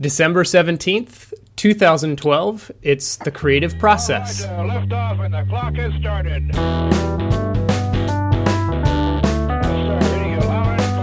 [0.00, 2.72] December 17th, 2012.
[2.80, 4.46] It's the creative process.
[4.46, 6.46] Right, uh, lift off and the clock has started.
[9.60, 10.00] Yes, sir.
[10.08, 10.94] Hitting it loud and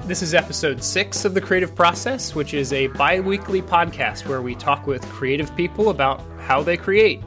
[0.00, 0.08] clear.
[0.08, 4.42] This is episode six of the creative process, which is a bi weekly podcast where
[4.42, 7.22] we talk with creative people about how they create.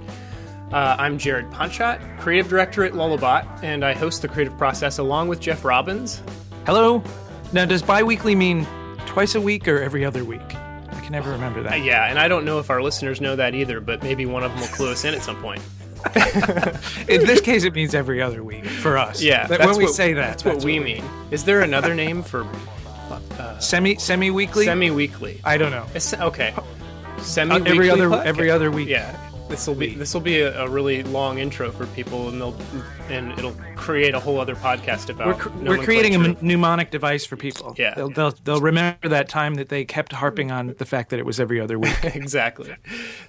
[0.73, 5.29] Uh, I'm Jared Ponchot, creative director at Lullabot, and I host the creative process along
[5.29, 6.21] with Jeff Robbins.
[6.65, 7.03] Hello.
[7.53, 8.65] Now, does bi-weekly mean
[9.05, 10.41] twice a week or every other week?
[10.55, 11.81] I can never remember Uh, that.
[11.83, 14.51] yeah, and I don't know if our listeners know that either, but maybe one of
[14.51, 15.61] them will clue us in at some point.
[17.07, 19.21] In this case, it means every other week for us.
[19.21, 21.03] Yeah, that's when we what- say that, that's what we mean.
[21.29, 22.47] Is there another name for
[23.59, 24.65] Semi semi weekly.
[24.65, 25.39] semi-weekly?
[25.43, 25.83] I don't know.
[25.93, 27.69] It's- okay, Uh, semi-weekly.
[27.71, 28.25] every other podcast?
[28.25, 28.87] every other week.
[28.89, 29.15] Yeah,
[29.51, 32.55] this will be this will be a, a really long intro for people, and they'll
[33.09, 35.27] and it'll create a whole other podcast about.
[35.27, 37.75] We're, cr- we're creating a mnemonic device for people.
[37.77, 37.93] Yeah.
[37.93, 41.25] They'll, they'll they'll remember that time that they kept harping on the fact that it
[41.25, 41.97] was every other week.
[42.03, 42.73] exactly.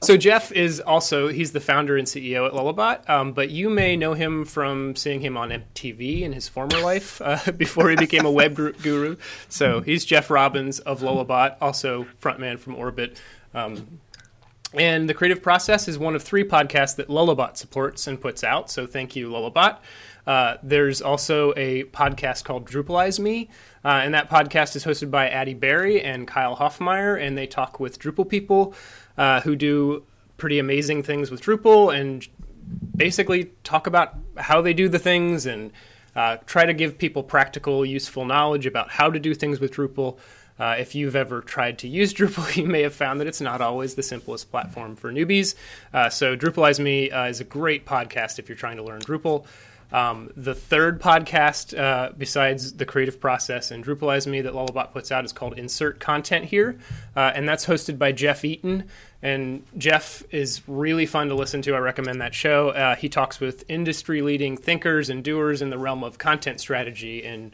[0.00, 3.96] So Jeff is also he's the founder and CEO at Lullabot, um, but you may
[3.96, 8.24] know him from seeing him on MTV in his former life uh, before he became
[8.24, 9.16] a web guru- guru.
[9.48, 13.20] So he's Jeff Robbins of Lullabot, also frontman from Orbit.
[13.55, 14.00] Um,
[14.74, 18.70] and the creative process is one of three podcasts that Lullabot supports and puts out.
[18.70, 19.78] So thank you, Lullabot.
[20.26, 23.50] Uh, there's also a podcast called Drupalize Me,
[23.84, 27.80] uh, and that podcast is hosted by Addi Berry and Kyle Hofmeyer, and they talk
[27.80, 28.74] with Drupal people
[29.18, 30.04] uh, who do
[30.36, 32.26] pretty amazing things with Drupal and
[32.96, 35.72] basically talk about how they do the things and
[36.14, 40.18] uh, try to give people practical, useful knowledge about how to do things with Drupal.
[40.62, 43.60] Uh, if you've ever tried to use Drupal, you may have found that it's not
[43.60, 45.56] always the simplest platform for newbies.
[45.92, 49.44] Uh, so, Drupalize Me uh, is a great podcast if you're trying to learn Drupal.
[49.90, 55.10] Um, the third podcast, uh, besides the creative process and Drupalize Me that Lullabot puts
[55.10, 56.78] out, is called Insert Content Here,
[57.16, 58.84] uh, and that's hosted by Jeff Eaton.
[59.20, 61.74] And Jeff is really fun to listen to.
[61.74, 62.68] I recommend that show.
[62.70, 67.24] Uh, he talks with industry leading thinkers and doers in the realm of content strategy
[67.24, 67.52] and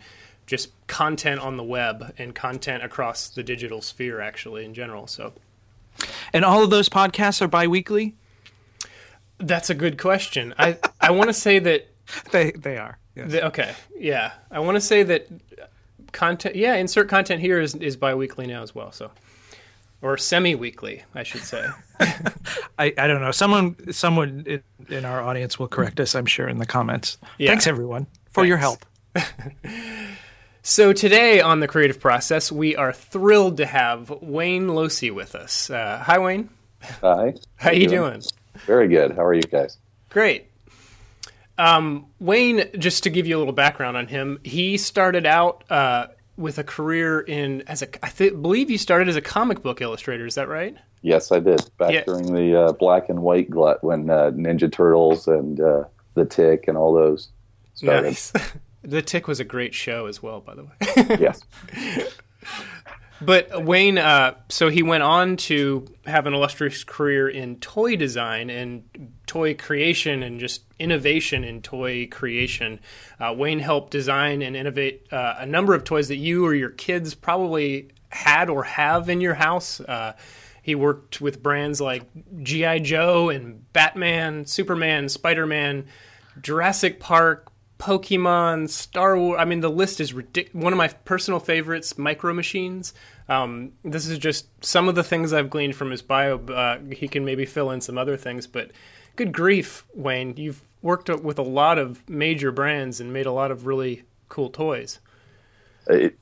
[0.48, 5.06] just content on the web and content across the digital sphere, actually, in general.
[5.06, 5.34] So
[6.32, 8.16] and all of those podcasts are bi-weekly.
[9.38, 10.54] that's a good question.
[10.58, 11.88] I, I want to say that
[12.32, 12.98] They they are.
[13.14, 13.32] Yes.
[13.32, 14.32] The, okay, yeah.
[14.50, 15.28] I want to say that
[16.12, 18.92] content, yeah, insert content here is, is bi-weekly now as well.
[18.92, 19.10] So,
[20.00, 21.66] or semi-weekly, I should say.
[22.78, 23.32] I, I don't know.
[23.32, 26.14] Someone someone in, in our audience will correct us.
[26.14, 27.18] I'm sure in the comments.
[27.38, 27.50] Yeah.
[27.50, 28.84] Thanks everyone for your help.
[30.68, 35.70] So today on the creative process, we are thrilled to have Wayne Losey with us.
[35.70, 36.50] Uh, hi, Wayne.
[37.00, 37.32] Hi.
[37.56, 38.20] How you doing?
[38.66, 39.12] Very good.
[39.16, 39.78] How are you guys?
[40.10, 40.50] Great.
[41.56, 46.08] Um, Wayne, just to give you a little background on him, he started out uh,
[46.36, 49.80] with a career in as a I th- believe you started as a comic book
[49.80, 50.26] illustrator.
[50.26, 50.76] Is that right?
[51.00, 51.62] Yes, I did.
[51.78, 52.04] Back Yeah.
[52.04, 56.68] during the uh, black and white glut when uh, Ninja Turtles and uh, The Tick
[56.68, 57.30] and all those
[57.72, 58.02] started.
[58.02, 58.34] Nice.
[58.82, 61.18] the Tick was a great show as well, by the way.
[61.20, 61.42] yes.
[63.20, 68.48] But Wayne, uh, so he went on to have an illustrious career in toy design
[68.48, 72.78] and toy creation and just innovation in toy creation.
[73.18, 76.70] Uh, Wayne helped design and innovate uh, a number of toys that you or your
[76.70, 79.80] kids probably had or have in your house.
[79.80, 80.12] Uh,
[80.62, 82.04] he worked with brands like
[82.42, 82.80] G.I.
[82.80, 85.86] Joe and Batman, Superman, Spider Man,
[86.40, 87.47] Jurassic Park,
[87.78, 89.38] Pokemon, Star Wars.
[89.40, 90.64] I mean, the list is ridiculous.
[90.64, 92.92] One of my personal favorites, Micro Machines.
[93.28, 96.38] Um, this is just some of the things I've gleaned from his bio.
[96.38, 98.70] Uh, he can maybe fill in some other things, but
[99.16, 103.50] good grief, Wayne, you've worked with a lot of major brands and made a lot
[103.50, 104.98] of really cool toys.
[105.86, 106.18] It,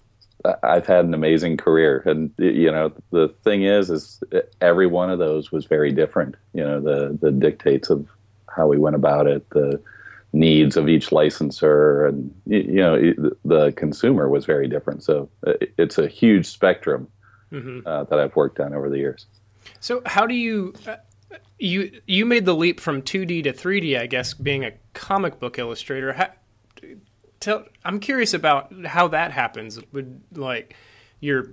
[0.63, 4.23] I've had an amazing career, and you know the thing is, is
[4.61, 6.37] every one of those was very different.
[6.53, 8.07] You know the the dictates of
[8.49, 9.81] how we went about it, the
[10.33, 13.15] needs of each licensor, and you know
[13.45, 15.03] the- consumer was very different.
[15.03, 15.29] So
[15.79, 17.09] it's a huge spectrum
[17.53, 19.27] uh, that I've worked on over the years.
[19.81, 20.97] So, how do you uh,
[21.59, 23.99] you you made the leap from 2D to 3D?
[23.99, 26.13] I guess being a comic book illustrator.
[26.13, 26.31] How,
[27.41, 29.81] tell, I'm curious about how that happens.
[29.93, 30.77] Would like
[31.21, 31.49] you're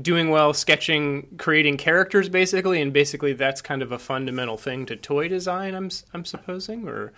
[0.00, 4.96] doing well sketching, creating characters, basically, and basically that's kind of a fundamental thing to
[4.96, 5.74] toy design.
[5.74, 7.12] I'm i'm supposing, or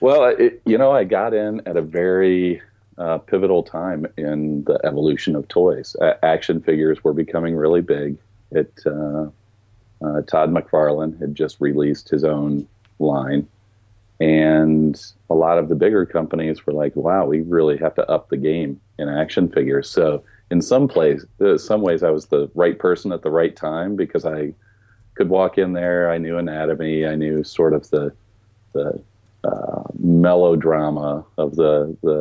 [0.00, 2.60] Well, it, you know, I got in at a very
[2.98, 5.96] uh, pivotal time in the evolution of toys.
[6.00, 8.16] Uh, action figures were becoming really big.
[8.50, 9.26] It uh,
[10.04, 12.68] uh, Todd McFarlane had just released his own
[12.98, 13.48] line,
[14.20, 18.28] and a lot of the bigger companies were like, "Wow, we really have to up
[18.28, 20.22] the game in action figures." So
[20.54, 23.96] in some place, uh, some ways, I was the right person at the right time
[23.96, 24.54] because I
[25.14, 26.12] could walk in there.
[26.12, 27.06] I knew anatomy.
[27.06, 28.12] I knew sort of the
[28.72, 29.02] the
[29.42, 32.18] uh, melodrama of the the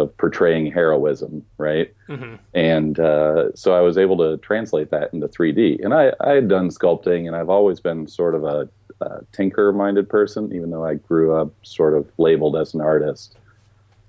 [0.00, 1.92] of portraying heroism, right?
[2.08, 2.36] Mm-hmm.
[2.54, 5.84] And uh, so I was able to translate that into 3D.
[5.84, 8.66] And I, I had done sculpting, and I've always been sort of a,
[9.02, 13.36] a tinker-minded person, even though I grew up sort of labeled as an artist.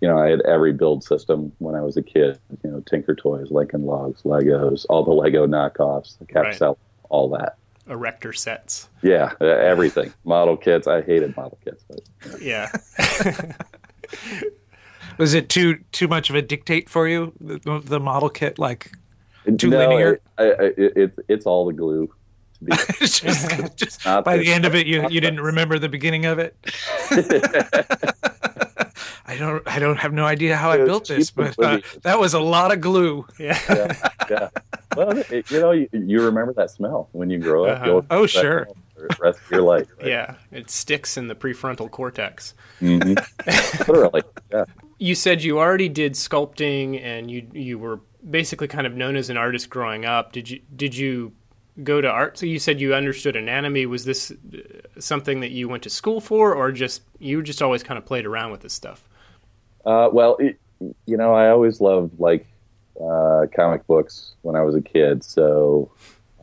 [0.06, 2.38] You know, I had every build system when I was a kid.
[2.64, 6.78] You know, Tinker Toys, Lincoln Logs, Legos, all the Lego knockoffs, the Right.
[7.10, 7.56] All that.
[7.90, 8.88] Erector sets.
[9.02, 10.14] Yeah, uh, everything.
[10.24, 10.86] model kits.
[10.86, 11.84] I hated model kits.
[11.90, 12.72] But Yeah.
[15.18, 17.34] Was it too too much of a dictate for you?
[17.42, 18.92] The, the model kit, like
[19.58, 20.14] Too no, linear?
[20.14, 22.14] It, I, I, it, it's it's all the glue.
[22.60, 25.80] To be it's just, just by the- the end of it, you you didn't remember
[25.80, 26.56] the beginning of it.
[29.28, 32.20] I don't I don't have no idea how I It's built this, but uh, that
[32.20, 33.26] was a lot of glue.
[33.40, 33.60] Yeah.
[33.70, 34.50] yeah, yeah.
[34.96, 37.82] Well, it, you know, you, you remember that smell when you grow up.
[37.82, 38.02] Uh-huh.
[38.12, 38.66] Oh, sure.
[38.66, 39.88] smell for the rest of your life.
[39.98, 40.08] Right?
[40.08, 40.36] Yeah.
[40.52, 42.54] It sticks in the prefrontal cortex.
[42.82, 43.18] Mhm.
[43.88, 44.22] Literally.
[44.52, 44.66] Yeah.
[44.98, 48.00] You said you already did sculpting and you you were
[48.30, 50.32] basically kind of known as an artist growing up.
[50.34, 51.34] Did you did you
[51.84, 52.38] go to art?
[52.38, 53.86] So you said you understood anatomy.
[53.86, 54.58] Was this uh,
[55.00, 58.26] something that you went to school for or just you just always kind of played
[58.26, 59.10] around with this stuff?
[59.86, 60.58] Uh, well, it,
[61.06, 62.46] you know, I always loved like
[63.02, 65.24] uh, comic books when I was a kid.
[65.24, 65.92] So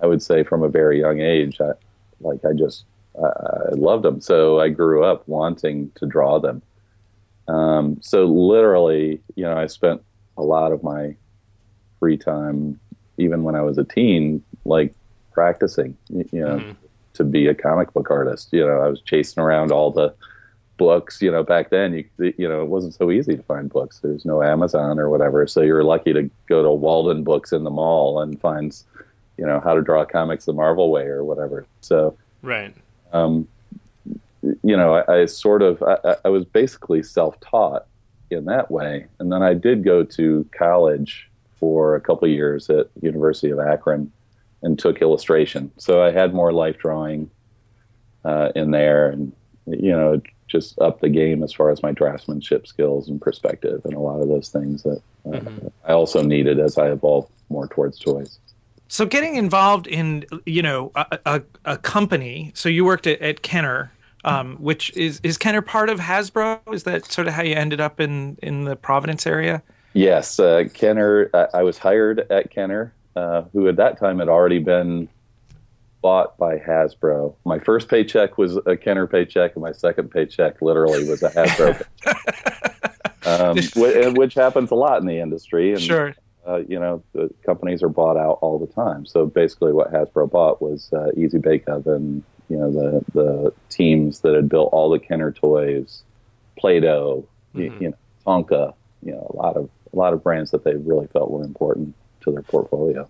[0.02, 1.72] I would say from a very young age, I,
[2.20, 2.84] like I just
[3.20, 4.20] uh, I loved them.
[4.20, 6.62] So I grew up wanting to draw them.
[7.48, 10.02] Um, so literally, you know, I spent
[10.38, 11.14] a lot of my
[11.98, 12.80] free time,
[13.18, 14.94] even when I was a teen, like
[15.32, 16.76] practicing, you know, Mhm.
[17.14, 18.48] to be a comic book artist.
[18.52, 20.14] You know, I was chasing around all the
[20.82, 21.22] books.
[21.22, 22.04] You know, back then, you
[22.38, 24.00] you know, it wasn't so easy to find books.
[24.00, 27.62] There's no Amazon or whatever, so you were lucky to go to Walden Books in
[27.64, 28.68] the mall and find,
[29.38, 31.66] you know, how to draw comics the Marvel way or whatever.
[31.80, 32.74] So Right.
[33.12, 33.46] um,
[34.70, 37.86] you know, I, I sort of I, I- was basically self-taught
[38.30, 41.28] in that way, and then I did go to college
[41.60, 44.10] for a couple of years at University of Akron
[44.62, 45.70] and took illustration.
[45.76, 47.30] So I had more life drawing
[48.24, 49.32] uh, in there, and
[49.66, 50.20] you know,
[50.52, 54.20] just up the game as far as my draftsmanship skills and perspective, and a lot
[54.20, 55.72] of those things that uh, Mhm.
[55.88, 58.38] I also needed as I evolved more towards toys.
[58.88, 62.52] So getting involved in you know a, a, a company.
[62.54, 63.90] So you worked at, at Kenner,
[64.24, 66.60] um, which is is Kenner part of Hasbro?
[66.74, 69.62] Is that sort of how you ended up in in the Providence area?
[69.94, 71.30] Yes, uh, Kenner.
[71.32, 75.08] I, I was hired at Kenner, uh, who at that time had already been
[76.02, 77.34] bought by Hasbro.
[77.44, 81.82] My first paycheck was a Kenner paycheck, and my second paycheck literally was a Hasbro
[82.02, 82.98] paycheck.
[83.24, 85.70] Um, wh- which happens a lot in the industry.
[85.72, 86.14] And, Sure.
[86.46, 89.06] uh, you know, the companies are bought out all the time.
[89.06, 92.24] So basically, what Hasbro bought was uh, Easy Bake Oven.
[92.48, 96.02] You know, the the teams that had built all the Kenner toys,
[96.58, 97.24] Play-Doh,
[97.54, 97.80] y- Mhm.
[97.80, 97.96] you know,
[98.26, 98.74] Tonka.
[99.04, 101.94] You know, a lot of a lot of brands that they really felt were important
[102.22, 103.08] to their portfolio.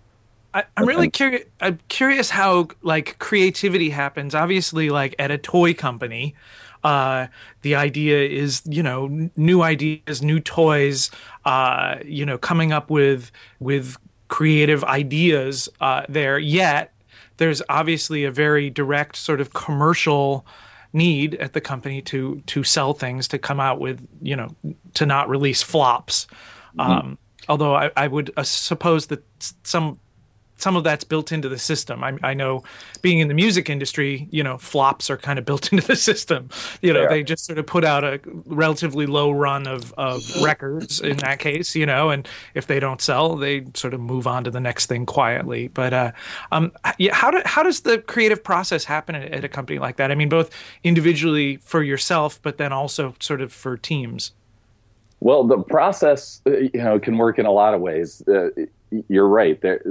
[0.53, 1.45] I, I'm really curious.
[1.59, 4.35] I'm curious how like creativity happens.
[4.35, 6.35] Obviously, like at a toy company,
[6.83, 7.27] uh,
[7.61, 11.09] the idea is you know n- new ideas, new toys.
[11.45, 13.97] Uh, you know, coming up with with
[14.27, 16.37] creative ideas uh, there.
[16.37, 16.93] Yet
[17.37, 20.45] there's obviously a very direct sort of commercial
[20.93, 24.55] need at the company to to sell things to come out with you know
[24.93, 26.27] to not release flops.
[26.79, 27.17] Um,
[27.47, 29.23] although I, I would uh, suppose that
[29.63, 29.99] some
[30.63, 32.03] some of that's built into the system.
[32.03, 32.63] I, I know,
[33.01, 36.49] being in the music industry, you know, flops are kind of built into the system.
[36.81, 40.23] You know, They they just sort of put out a relatively low run of, of
[40.41, 44.27] records in that case, you know, and if they don't sell, they sort of move
[44.27, 45.67] on to the next thing quietly.
[45.67, 46.11] But uh,
[46.51, 49.97] um, yeah, how do, how does the creative process happen at, at a company like
[49.97, 50.11] that?
[50.11, 50.49] I mean, both
[50.83, 54.31] individually for yourself, but then also sort of for teams.
[55.19, 58.21] Well, the process, uh, you know, can work in a lot of ways.
[58.27, 58.49] Uh,
[59.07, 59.59] you're right.
[59.61, 59.81] There,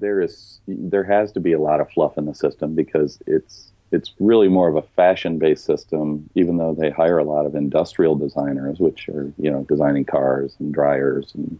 [0.00, 3.70] there is, there has to be a lot of fluff in the system because it's,
[3.90, 6.28] it's really more of a fashion-based system.
[6.34, 10.56] Even though they hire a lot of industrial designers, which are, you know, designing cars
[10.58, 11.58] and dryers and,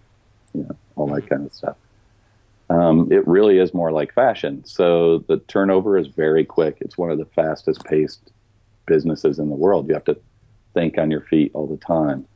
[0.54, 1.76] you know, all that kind of stuff.
[2.70, 4.62] Um, it really is more like fashion.
[4.66, 6.78] So the turnover is very quick.
[6.80, 8.30] It's one of the fastest-paced
[8.86, 9.88] businesses in the world.
[9.88, 10.18] You have to
[10.74, 12.26] think on your feet all the time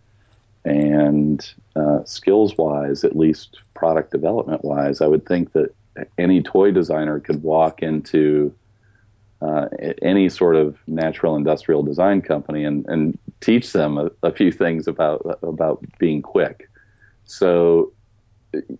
[0.64, 5.74] and uh, skills wise, at least product development wise, I would think that
[6.18, 8.54] any toy designer could walk into
[9.40, 9.66] uh,
[10.02, 14.86] any sort of natural industrial design company and, and teach them a, a few things
[14.86, 16.68] about about being quick.
[17.24, 17.92] So,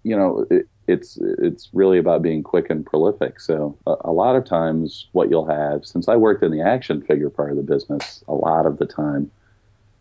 [0.02, 3.40] you know, it, it's it's really about being quick and prolific.
[3.40, 7.02] So a, a, lot of times, what you'll have, since I worked in the action
[7.02, 9.31] figure part of the business, a lot of the time,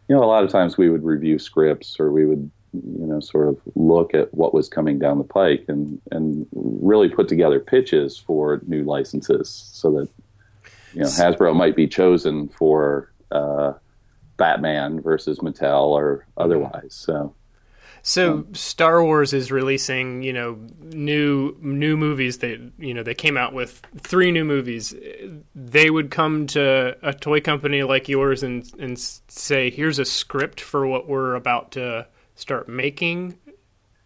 [0.07, 3.19] you know, a lot of times we would review scripts or we would, you know,
[3.19, 7.59] sort of look at what was coming down the pike and and really put together
[7.59, 10.09] pitches for new licenses so that
[10.93, 13.73] you know Hasbro might be chosen for uh,
[14.37, 16.93] Batman versus Mattel or otherwise.
[16.93, 17.35] So.
[18.03, 22.39] So Star Wars is releasing, you know, new new movies.
[22.39, 24.95] They, you know, they came out with three new movies.
[25.53, 30.59] They would come to a toy company like yours and and say, "Here's a script
[30.59, 33.37] for what we're about to start making."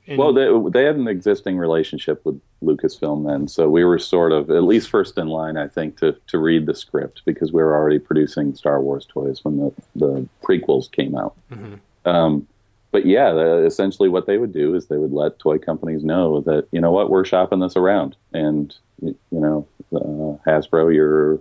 [0.07, 4.31] And well, they they had an existing relationship with Lucasfilm then, so we were sort
[4.31, 7.63] of at least first in line, I think, to to read the script because we
[7.63, 11.35] were already producing Star Wars toys when the the prequels came out.
[11.51, 12.07] Mm-hmm.
[12.07, 12.47] Um,
[12.91, 16.39] but yeah, the, essentially what they would do is they would let toy companies know
[16.41, 21.39] that you know what we're shopping this around, and you know uh, Hasbro, your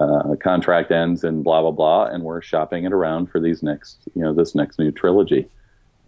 [0.00, 3.98] uh, contract ends and blah blah blah, and we're shopping it around for these next
[4.14, 5.48] you know this next new trilogy,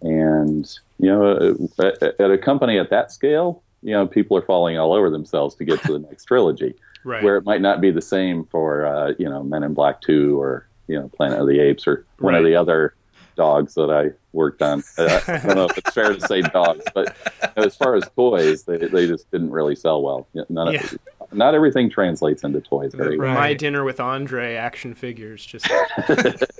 [0.01, 4.77] and you know at, at a company at that scale, you know people are falling
[4.77, 7.23] all over themselves to get to the next trilogy, right.
[7.23, 10.39] where it might not be the same for uh, you know Men in Black Two
[10.39, 12.39] or you know Planet of the Apes or one right.
[12.39, 12.95] of the other
[13.35, 14.83] dogs that I worked on.
[14.97, 17.15] Uh, I don't know if it's fair to say dogs, but
[17.55, 20.27] as far as toys, they, they just didn't really sell well.
[20.49, 20.83] None yeah.
[20.83, 20.99] of,
[21.31, 23.33] not everything translates into toys very well.
[23.33, 25.67] My dinner with Andre action figures just.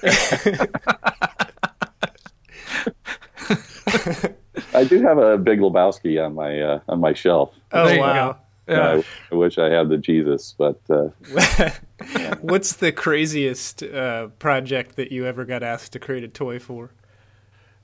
[4.73, 7.53] I do have a Big Lebowski on my uh, on my shelf.
[7.71, 8.37] Oh wow!
[8.67, 9.01] Yeah.
[9.01, 10.79] I, I, wish I had the Jesus, but.
[10.89, 11.09] Uh,
[12.41, 16.91] What's the craziest uh, project that you ever got asked to create a toy for?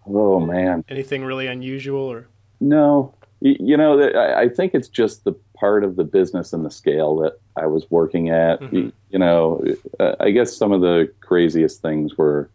[0.06, 0.84] Oh man!
[0.90, 2.28] Anything really unusual or?
[2.60, 6.66] No, you, you know, I, I think it's just the part of the business and
[6.66, 8.60] the scale that I was working at.
[8.62, 8.76] Mm-hmm.
[8.76, 9.64] You, you, know,
[10.00, 12.50] uh, I guess some of the craziest things were,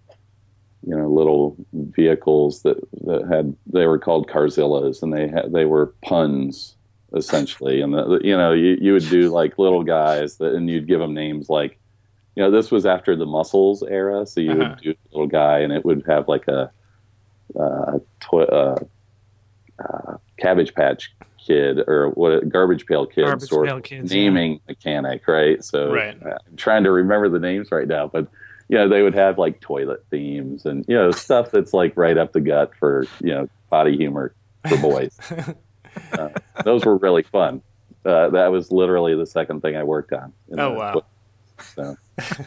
[0.86, 5.64] you know, little vehicles that that had they were called Carzillas, and they had they
[5.64, 6.76] were puns
[7.14, 7.80] essentially.
[7.80, 11.00] And the, you know, you, you would do like little guys that, and you'd give
[11.00, 11.78] them names like,
[12.34, 14.70] you know, this was after the muscles era, so you uh-huh.
[14.70, 16.70] would do a little guy, and it would have like a,
[17.58, 18.76] uh, tw- uh,
[19.78, 21.12] uh, Cabbage Patch
[21.44, 24.58] Kid or what Garbage Pail Kid Garbage sort Pail of kids, naming yeah.
[24.68, 25.62] mechanic, right?
[25.62, 26.16] So right.
[26.22, 28.28] I'm trying to remember the names right now, but
[28.72, 32.16] you know, they would have like toilet themes and you know stuff that's like right
[32.16, 34.34] up the gut for you know body humor
[34.66, 35.14] for boys.
[36.18, 36.30] uh,
[36.64, 37.60] those were really fun.
[38.06, 40.32] Uh, that was literally the second thing I worked on.
[40.56, 41.04] Oh wow!
[41.74, 41.96] So,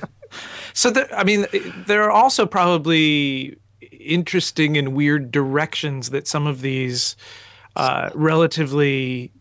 [0.74, 1.46] so there, I mean,
[1.86, 3.56] there are also probably
[3.92, 7.16] interesting and weird directions that some of these
[7.76, 9.32] uh, relatively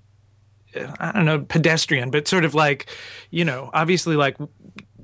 [0.98, 2.86] I don't know, pedestrian, but sort of like,
[3.30, 4.36] you know, obviously like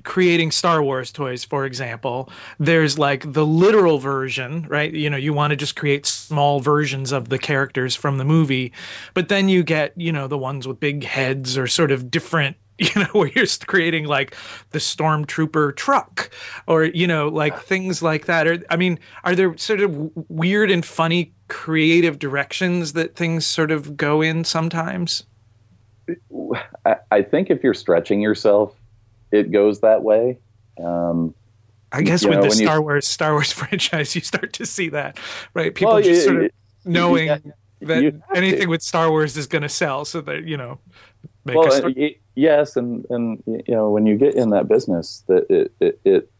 [0.04, 4.92] creating Star Wars toys, for example, there's like the literal version, right?
[4.92, 8.72] You know, you want to just create small versions of the characters from the movie,
[9.14, 12.56] but then you get, you know, the ones with big heads or sort of different
[12.80, 14.34] you know, where you're creating like
[14.70, 16.30] the stormtrooper truck
[16.66, 18.46] or, you know, like things like that.
[18.46, 23.70] Or, I mean, are there sort of weird and funny creative directions that things sort
[23.70, 25.24] of go in sometimes?
[27.10, 28.79] I think if you're stretching yourself
[29.32, 30.38] it goes that way.
[30.82, 31.34] Um,
[31.92, 34.88] I guess with know, the Star you, Wars Star Wars franchise, you start to see
[34.90, 35.18] that,
[35.54, 35.74] right?
[35.74, 36.50] People well, just sort of
[36.84, 37.38] knowing yeah,
[37.80, 38.66] that anything to.
[38.66, 40.78] with Star Wars is going to sell, so that you know.
[41.44, 41.90] well, uh,
[42.34, 46.30] yes, and and you know when you get in that business, that it, it, it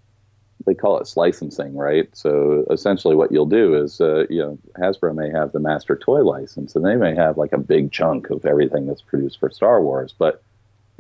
[0.67, 2.09] they call it licensing, right?
[2.13, 6.23] So essentially, what you'll do is, uh, you know, Hasbro may have the master toy
[6.23, 9.83] license, and they may have like a big chunk of everything that's produced for Star
[9.83, 10.43] Wars, but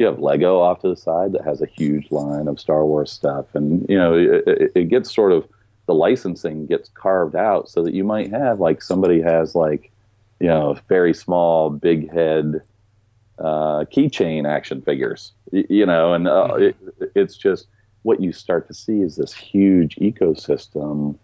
[0.00, 3.12] you have Lego off to the side that has a huge line of Star Wars
[3.12, 5.46] stuff, and you know it, it, gets sort of
[5.84, 9.92] the licensing gets carved out so that you might have like somebody has like
[10.40, 12.62] you know very small big head
[13.38, 17.02] uh, keychain action figures, you, know, and uh, mm-hmm.
[17.02, 17.66] it, it's just
[18.02, 21.14] what you start to see is this huge ecosystem,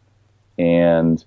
[0.58, 1.24] and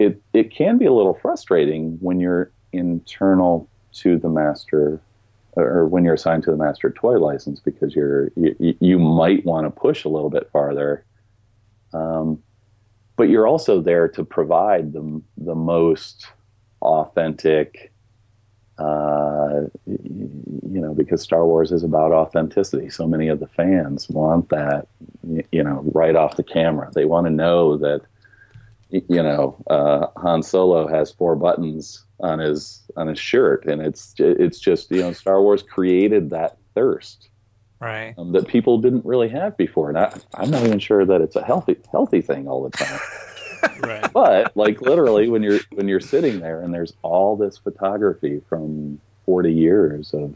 [0.00, 5.00] it it can be a little frustrating when you're internal to the master
[5.60, 9.66] or when you're assigned to the master toy license because you're you, you might want
[9.66, 11.04] to push a little bit farther
[11.92, 12.42] um,
[13.16, 16.26] but you're also there to provide the the most
[16.82, 17.90] authentic
[18.80, 22.88] uh, you know, because Star Wars is about authenticity.
[22.88, 24.88] So many of the fans want that,
[25.52, 26.90] you know, right off the camera.
[26.94, 28.00] They want to know that,
[28.88, 34.14] you know, uh, Han Solo has four buttons on his on his shirt, and it's
[34.18, 37.28] it's just you know, Star Wars created that thirst
[37.80, 38.14] Right.
[38.18, 41.36] um, that people didn't really have before, and I, I'm not even sure that it's
[41.36, 43.00] a healthy healthy thing all the time
[43.80, 44.12] Right.
[44.12, 49.00] but like literally when you're when you're sitting there and there's all this photography from
[49.26, 50.34] 40 years of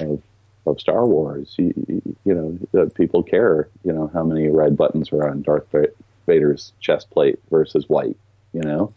[0.00, 0.22] of,
[0.66, 5.12] of Star Wars you, you- know that people care you know how many red buttons
[5.12, 5.66] are on Darth
[6.26, 8.16] Vader's chest plate versus white
[8.52, 8.92] you know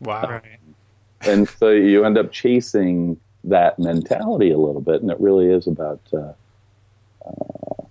[0.00, 0.28] Wow.
[0.28, 0.58] Right.
[1.22, 5.66] And so you end up chasing that mentality a little bit and it really is
[5.66, 6.32] about uh,
[7.26, 7.84] uh,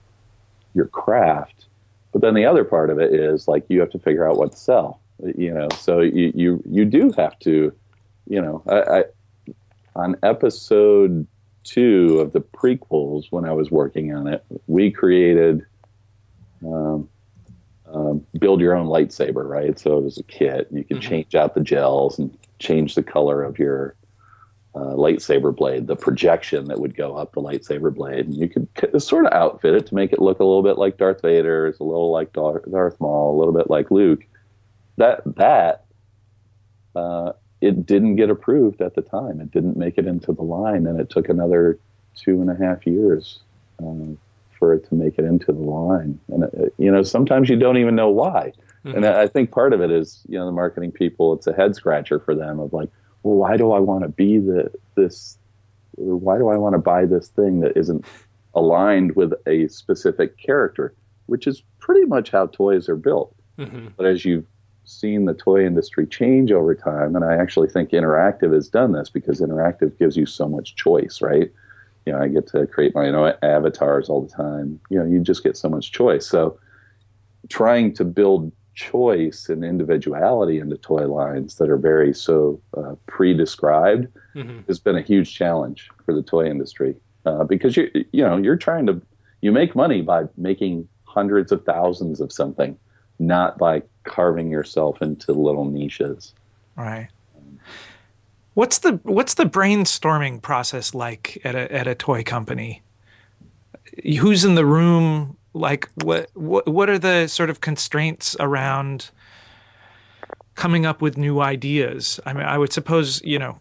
[0.74, 1.65] your craft.
[2.12, 4.51] But then the other part of it is like you have to figure out what
[4.51, 5.01] to sell
[5.36, 5.67] you know?
[5.79, 7.74] So you you, you do have to
[8.27, 9.03] you know I, I
[9.96, 11.27] on episode
[11.63, 15.65] two of the prequels when i was working on it we created
[16.65, 17.10] um,
[17.91, 19.77] um, build your own lightsaber right?
[19.79, 21.10] So it was a kit and you could Mhm.
[21.10, 23.96] change out the gels and change the color of your
[24.76, 28.68] uh, lightsaber blade, the projection that would go up the lightsaber blade, and you could
[29.02, 31.84] sort of outfit it to make it look a little bit like Darth Vader, a
[31.84, 34.24] little like Dar- Darth Maul, a little bit like Luke.
[34.98, 35.86] That that
[36.96, 39.42] uh, it didn't get approved at the time.
[39.42, 41.80] It didn't make it into the line, and it took another
[42.16, 43.40] two and a half years
[43.80, 44.18] um,
[44.60, 46.20] for it to make it into the line.
[46.28, 48.54] And uh, you know, sometimes you don't even know why.
[48.96, 51.34] And I think part of it is, you know, the marketing people.
[51.34, 52.89] It's a head scratcher for them of like,
[53.24, 55.38] well, why do I want to be the this?
[55.96, 58.06] Why do I want to buy this thing that isn't
[58.53, 60.94] aligned with a specific character?
[61.25, 63.36] Which is pretty much how toys are built.
[63.58, 63.91] Mhm.
[63.98, 64.46] But as you've
[64.86, 69.10] seen the toy industry change over time, and I actually think interactive has done this
[69.10, 71.51] because interactive gives you so much choice, right?
[72.06, 74.79] You know, I get to create my own avatars all the time.
[74.89, 76.25] You know, you just get so much choice.
[76.25, 76.58] So
[77.50, 84.07] trying to build choice and individuality into toy lines that are very so uh, pre-described
[84.36, 84.67] Mhm.
[84.67, 88.55] has been a huge challenge for the toy industry uh, because you you know you're
[88.55, 89.01] trying to
[89.42, 92.77] you make money by making hundreds of thousands of something,
[93.18, 96.33] not by carving yourself into little niches.
[96.75, 97.07] Right.
[98.53, 102.83] What's the what's the brainstorming process like at a at a toy company?
[104.20, 105.35] Who's in the room?
[105.57, 109.09] Like what what what are the sort of constraints around
[110.55, 112.20] coming up with new ideas?
[112.25, 113.59] I mean, I would suppose you know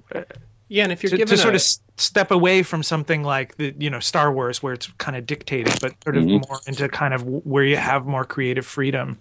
[0.68, 1.62] Yeah, and if you're to, given to sort of
[1.98, 5.78] step away from something like the you know Star Wars where it's kind of dictated,
[5.80, 6.48] but sort of Mhm.
[6.48, 9.18] more into kind of where you have more creative freedom.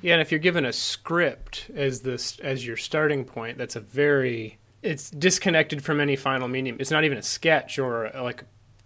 [0.00, 3.80] Yeah, and if you're given a script as this as your starting point, that's a
[3.80, 6.76] very it's disconnected from any final medium.
[6.80, 8.44] It's not even a sketch or like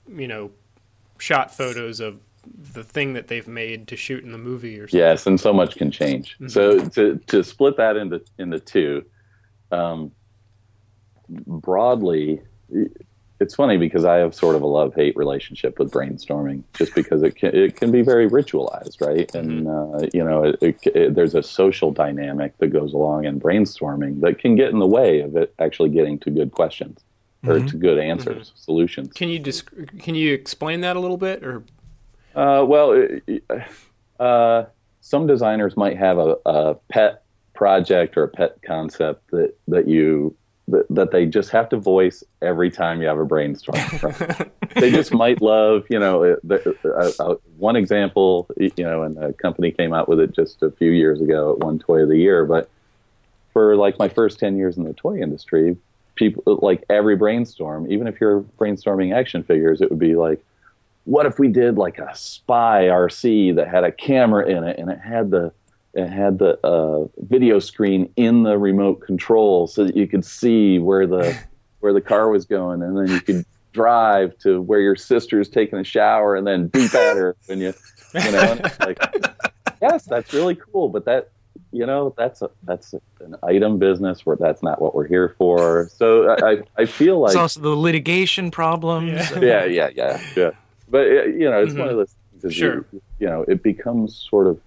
[0.09, 0.51] you know
[1.19, 2.21] shot photos of
[2.73, 4.99] the thing that they've made to shoot in the movie or something.
[4.99, 6.37] Yes, and so much can change.
[6.49, 9.05] So to to split that into into two,
[9.71, 10.13] um,
[11.29, 12.43] broadly,
[13.41, 17.23] it's funny because I have sort of a love hate relationship with brainstorming, just because
[17.23, 19.33] it can it can be very ritualized, right?
[19.35, 23.41] And uh, you know, it, it, it, there's a social dynamic that goes along in
[23.41, 27.01] brainstorming that can get in the way of it actually getting to good questions
[27.47, 29.13] or to good answers, solutions.
[29.15, 31.63] Can you disc- can you explain that a little bit or
[32.37, 33.09] Uh, well,
[34.21, 34.65] uh,
[35.01, 37.23] some designers might have a, a pet
[37.55, 40.37] project or a pet concept that that you
[40.69, 43.79] that, that they just have to voice every time you have a brainstorm.
[44.75, 49.33] they just might love, you know, the, uh, uh, one example, you know, and a
[49.33, 52.19] company came out with it just a few years ago at one toy of the
[52.19, 52.45] year.
[52.45, 52.69] But
[53.53, 55.77] for like my first ten years in the toy industry,
[56.17, 60.45] people like every brainstorm, even if you're brainstorming action figures, it would be like
[61.07, 64.91] what if we did like a spy RC that had a camera in it and
[64.91, 65.53] it had the
[65.95, 70.79] it had the uh, video screen in the remote control so that you could see
[70.79, 71.37] where the
[71.81, 75.79] where the car was going and then you could drive to where your sister's taking
[75.79, 77.73] a shower and then beep at her when you
[78.15, 78.99] you know and it's like
[79.83, 81.31] yes that's really cool but that
[81.73, 85.89] you know that's a that's an item business where that's not what we're here for
[85.95, 89.13] so I I, I feel like It's also the litigation problems.
[89.31, 89.41] Yeah.
[89.41, 90.51] yeah, yeah, yeah, yeah.
[90.89, 92.55] But uh, you know, it's one of those things.
[92.55, 92.85] Sure.
[92.93, 94.61] You, you know, it becomes sort of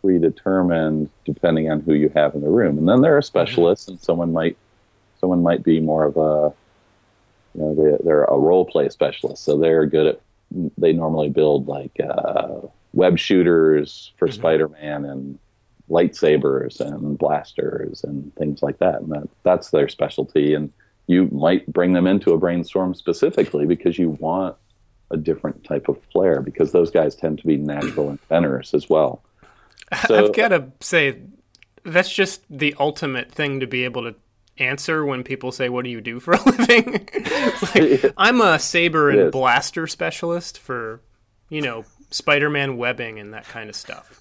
[0.00, 4.00] predetermined depending on who you have in the room, and then there are specialists, and
[4.00, 4.56] someone might
[5.20, 6.54] someone might be more of a
[7.54, 10.20] you know they, they're a role play specialist, so they're good at
[10.78, 12.60] they normally build like uh,
[12.94, 15.38] web shooters for Spider-Man and
[15.90, 20.54] lightsabers and blasters and things like that, and that, that's their specialty.
[20.54, 20.72] And
[21.06, 24.56] you might bring them into a brainstorm specifically because you want
[25.10, 29.22] a different type of flair because those guys tend to be natural inventors as well.
[30.06, 31.22] So, I've got to say,
[31.82, 34.14] that's just the ultimate thing to be able to
[34.58, 37.08] answer when people say, "What do you do for a living?"
[37.74, 41.00] like, I'm a saber and blaster specialist for,
[41.48, 44.20] you know, Spider-Man webbing and that kind of stuff.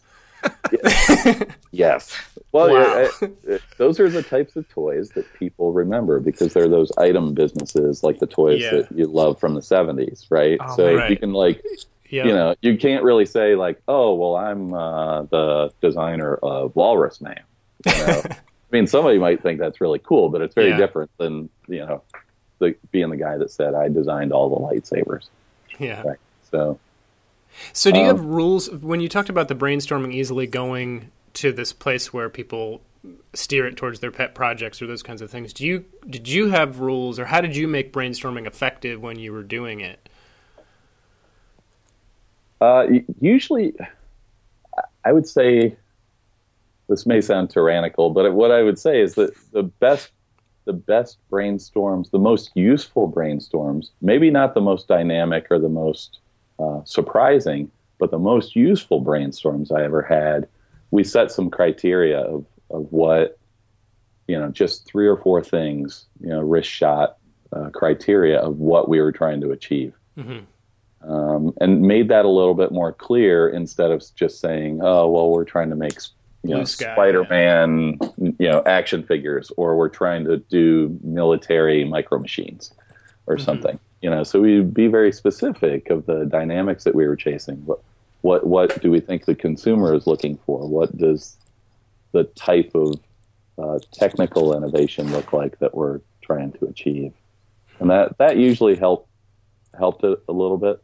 [1.71, 2.17] Yes.
[2.53, 2.73] Well, Wow.
[2.73, 6.91] yeah, uh, uh, those are the types of toys that people remember because they're those
[6.97, 8.71] item businesses like the toys Yeah.
[8.77, 10.57] that you love from the 70s, right?
[10.61, 11.09] Oh, so right.
[11.11, 11.61] you can like,
[12.09, 16.73] Yeah, you know, you can't really say like, "Oh, well, I'm uh, the designer of
[16.75, 17.41] Walrus Man."
[17.85, 18.21] You know?
[18.31, 18.35] I
[18.71, 20.77] mean, somebody might think that's really cool, but it's very Yeah.
[20.77, 22.01] different than, you know,
[22.59, 25.27] the, being the guy that said I designed all the lightsabers.
[25.79, 26.01] yeah.
[26.03, 26.17] Right.
[26.49, 26.79] So,
[27.73, 31.51] So, do you Um, have rules when you talked about the brainstorming easily going to
[31.51, 32.81] this place where people
[33.33, 35.53] steer it towards their pet projects or those kinds of things?
[35.53, 39.31] Do you did you have rules, or how did you make brainstorming effective when you
[39.33, 40.09] were doing it?
[42.59, 42.87] Uh,
[43.19, 43.73] usually,
[45.05, 45.75] I would say
[46.87, 50.11] this may sound tyrannical, but what I would say is that the best,
[50.65, 56.19] the best brainstorms, the most useful brainstorms, maybe not the most dynamic or the most
[56.59, 60.47] uh, surprising, but the most useful brainstorms I ever had.
[60.91, 63.37] We set some criteria of of what,
[64.27, 67.17] you know, just three or four things, you know, wrist shot
[67.53, 69.93] uh, criteria of what we were trying to achieve
[71.01, 75.29] um, and made that a little bit more clear instead of just saying, "Oh, well,
[75.29, 75.97] we're trying to make
[76.43, 82.19] you know sky, Spider-Man, you know, action figures, or we're trying to do military micro
[82.19, 82.73] machines,
[83.27, 87.15] or something." You know, so we'd be very specific of the dynamics that we were
[87.15, 87.57] chasing.
[87.65, 87.81] What,
[88.21, 90.67] what, what do we think the consumer is looking for?
[90.67, 91.37] What does
[92.11, 92.99] the type of
[93.57, 97.13] uh, technical innovation look like that we're trying to achieve?
[97.79, 99.07] And that that usually helped
[99.77, 100.81] helped it a little bit.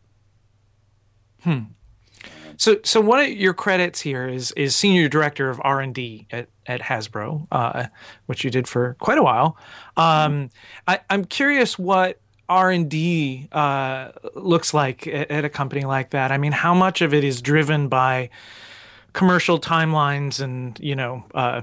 [2.57, 6.27] So, so one of your credits here is is senior director of R and D
[6.31, 7.87] at at Hasbro, uh,
[8.27, 9.57] which you did for quite a while.
[9.97, 10.49] Um,
[10.87, 16.11] I, I'm curious what R and D uh, looks like at, at a company like
[16.11, 16.31] that.
[16.31, 18.29] I mean, how much of it is driven by
[19.13, 21.61] commercial timelines and you know uh,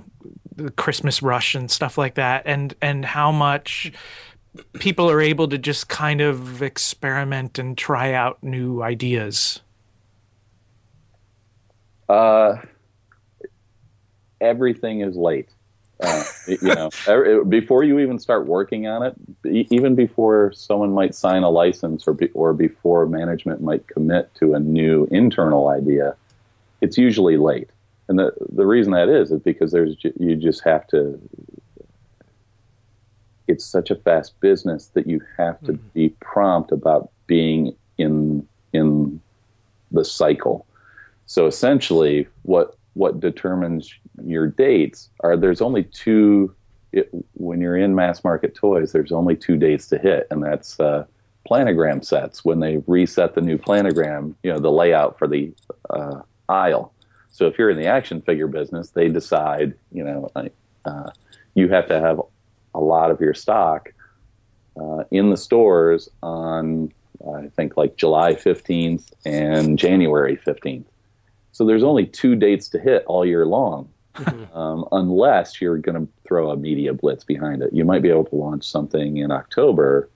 [0.57, 3.93] the Christmas rush and stuff like that, and and how much
[4.79, 9.61] people are able to just kind of experiment and try out new ideas.
[12.09, 12.57] Uh,
[14.40, 15.49] everything is late.
[16.03, 19.15] Uh, you know, before you even start working on it,
[19.71, 24.55] even before someone might sign a license or be, or before management might commit to
[24.55, 26.17] a new internal idea,
[26.81, 27.69] it's usually late.
[28.09, 31.21] And the the reason that is is because there's you just have to.
[33.47, 39.21] It's such a fast business that you have to be prompt about being in in
[39.91, 40.67] the cycle.
[41.27, 43.93] So essentially, what what determines
[44.25, 46.55] your dates are there's only two.
[46.93, 50.81] It, when you're in mass market toys, there's only two dates to hit, and that's
[50.81, 51.05] uh,
[51.49, 52.45] planogram sets.
[52.45, 55.53] When they reset the new planogram, you know the layout for the
[55.91, 56.93] uh, aisle.
[57.31, 60.31] So if you're in the action figure business, they decide, you know,
[60.85, 61.11] uh,
[61.55, 62.21] you have to have
[62.75, 63.93] a lot of your stock
[64.77, 66.93] uh, in the stores on
[67.37, 70.87] I think like July 15th and January 15th.
[71.53, 73.89] So there's only two dates to hit all year long,
[74.55, 77.73] um, unless you're going to throw a media blitz behind it.
[77.73, 80.09] You might be able to launch something in October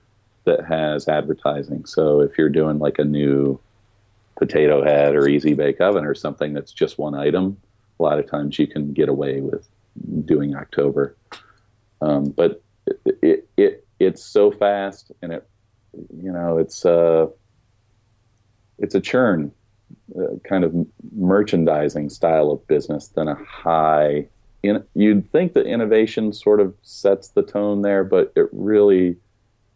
[0.44, 1.86] that has advertising.
[1.86, 3.58] So if you're doing like a new
[4.36, 7.56] potato head or easy bake oven or something that's just one item,
[7.98, 9.68] a lot of times you can get away with
[10.24, 11.16] doing October.
[12.00, 15.48] Um, but it, it, it it's so fast and it
[16.22, 17.26] you know it's uh
[18.78, 19.52] it's a churn
[20.18, 20.74] uh, kind of
[21.16, 24.26] merchandising style of business than a high
[24.62, 29.16] in you'd think that innovation sort of sets the tone there but it really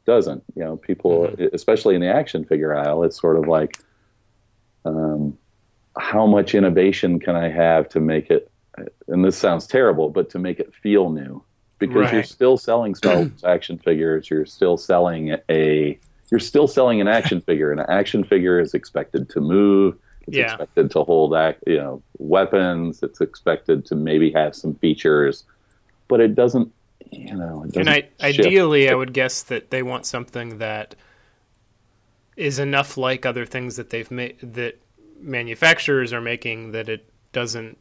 [0.07, 3.79] doesn't you know people especially in the action figure aisle it's sort of like
[4.85, 5.37] um,
[5.99, 8.51] how much innovation can i have to make it
[9.09, 11.43] and this sounds terrible but to make it feel new
[11.79, 14.31] because you're still selling Star Wars action figures.
[14.31, 15.99] You're still selling a.
[16.31, 17.71] You're still selling an action figure.
[17.71, 19.97] And an action figure is expected to move.
[20.27, 20.45] It's Yeah.
[20.53, 21.33] expected to hold,
[21.67, 23.03] you know, weapons.
[23.03, 25.45] It's expected to maybe have some features,
[26.07, 26.73] but it doesn't.
[27.11, 27.89] You know, it And.
[27.89, 30.95] I, ideally, I would guess that they want something that
[32.37, 34.79] is enough like other things that they've made that
[35.21, 37.77] manufacturers are making that it doesn't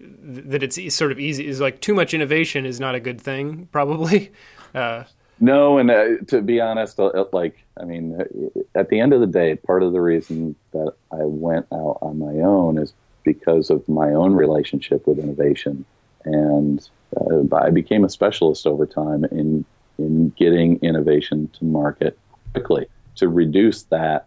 [0.00, 3.68] that it's sort of easy is like too much innovation is not a good thing
[3.72, 4.30] probably
[4.74, 5.02] uh,
[5.40, 9.20] No, and uh, to be honest, uh, like I mean, uh, at the end of
[9.20, 12.92] the day, part of the reason that I went out on my own is
[13.24, 15.84] because of my own relationship with innovation,
[16.24, 19.64] and uh, I became a specialist over time in
[19.98, 22.18] in getting innovation to market
[22.52, 24.26] quickly to reduce that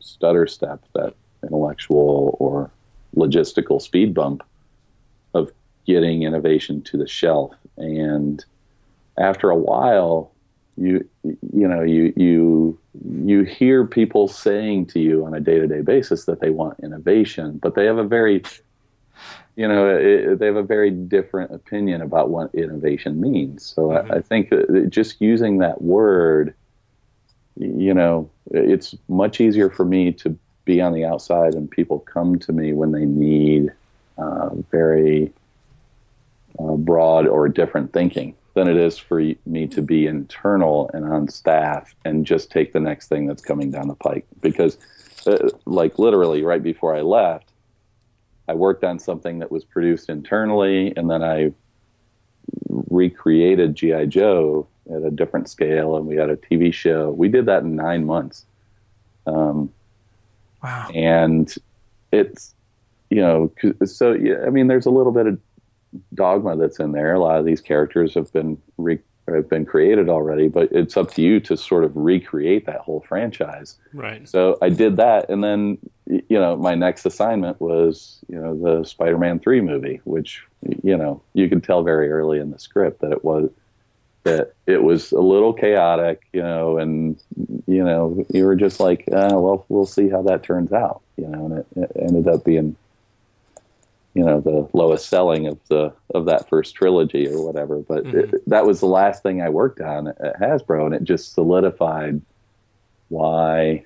[0.00, 2.70] stutter step, that intellectual or
[3.16, 4.42] logistical speed bump
[5.34, 5.52] of
[5.86, 7.54] getting innovation to the shelf.
[7.76, 8.44] And
[9.18, 10.32] after a while
[10.76, 12.78] you you know you you
[13.24, 17.74] you hear people saying to you on a day-to-day basis that they want innovation but
[17.74, 18.42] they have a very
[19.56, 24.10] you know it, they have a very different opinion about what innovation means so mm-hmm.
[24.10, 24.52] I, I, think
[24.90, 26.54] just using that word
[27.56, 32.38] you know it's much easier for me to be on the outside and people come
[32.40, 33.72] to me when they need
[34.18, 35.32] uh, very
[36.58, 41.28] uh, broad or different thinking than it is for me to be internal and on
[41.28, 44.24] staff and just take the next thing that's coming down the pike.
[44.40, 44.78] Because,
[45.26, 47.50] uh, like, literally, right before I left,
[48.48, 51.52] I worked on something that was produced internally, and then I
[52.68, 54.06] recreated G.I.
[54.06, 57.10] Joe at a different scale, and we had a TV show.
[57.10, 58.44] We did that in nine months.
[59.26, 59.72] Um,
[60.62, 60.88] wow.
[60.94, 61.52] And
[62.12, 62.54] it's,
[63.10, 63.52] you know,
[63.84, 65.40] so, yeah, I mean, there's a little bit of
[66.14, 67.14] dogma that's in there.
[67.14, 71.12] A lot of these characters have been re- have been created already, but it's up
[71.14, 73.78] to you to sort of recreate that whole franchise.
[73.92, 74.28] Right.
[74.28, 78.84] So I did that, and then you know my next assignment was you know the
[78.84, 80.42] Spider-Man three movie, which
[80.82, 83.50] you know you could tell very early in the script that it was
[84.24, 87.18] that it was a little chaotic, you know, and
[87.66, 91.28] you know you were just like, uh, well, we'll see how that turns out, you
[91.28, 92.76] know, and it, it ended up being
[94.14, 97.78] you know the lowest selling of the of that first trilogy or whatever.
[97.80, 98.34] But mm-hmm.
[98.36, 102.20] it, that was the last thing I worked on at Hasbro, and it just solidified
[103.08, 103.84] why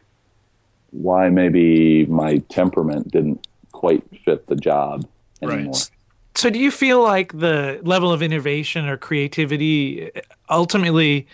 [0.90, 5.06] why maybe my temperament didn't quite fit the job
[5.42, 5.72] anymore.
[5.72, 5.90] Right.
[6.34, 10.10] So, do you feel like the level of innovation or creativity
[10.48, 11.26] ultimately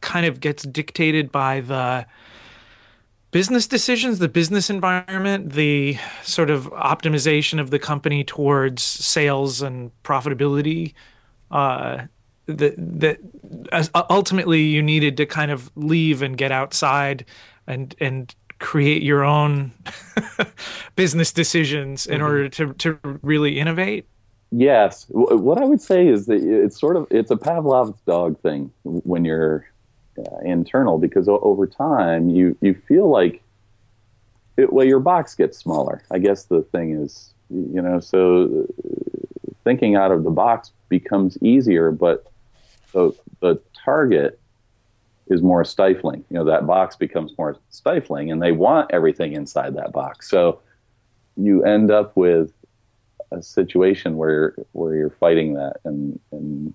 [0.00, 2.06] kind of gets dictated by the
[3.30, 9.90] business decisions, the business environment, the sort of optimization of the company towards sales and
[10.02, 10.94] profitability.
[11.50, 12.06] Uh,
[12.46, 13.18] that that
[14.10, 17.24] ultimately you needed to kind of leave and get outside
[17.66, 19.72] and and create your own
[20.96, 22.24] business decisions in mm-hmm.
[22.24, 24.06] order to to really innovate.
[24.52, 28.72] Yes, what I would say is that it's sort of it's a Pavlov's dog thing
[28.82, 29.69] when you're uh,
[30.20, 33.42] Uh, internal because over time you you feel like
[34.56, 36.02] it, well your box gets smaller.
[36.10, 41.38] I guess the thing is you know so uh, thinking out of the box becomes
[41.42, 42.26] easier, but
[42.92, 44.38] the the target
[45.28, 46.24] is more stifling.
[46.28, 50.28] You know that box becomes more stifling, and they want everything inside that box.
[50.28, 50.60] So
[51.36, 52.52] you end up with
[53.30, 56.74] a situation where where you're fighting that, and and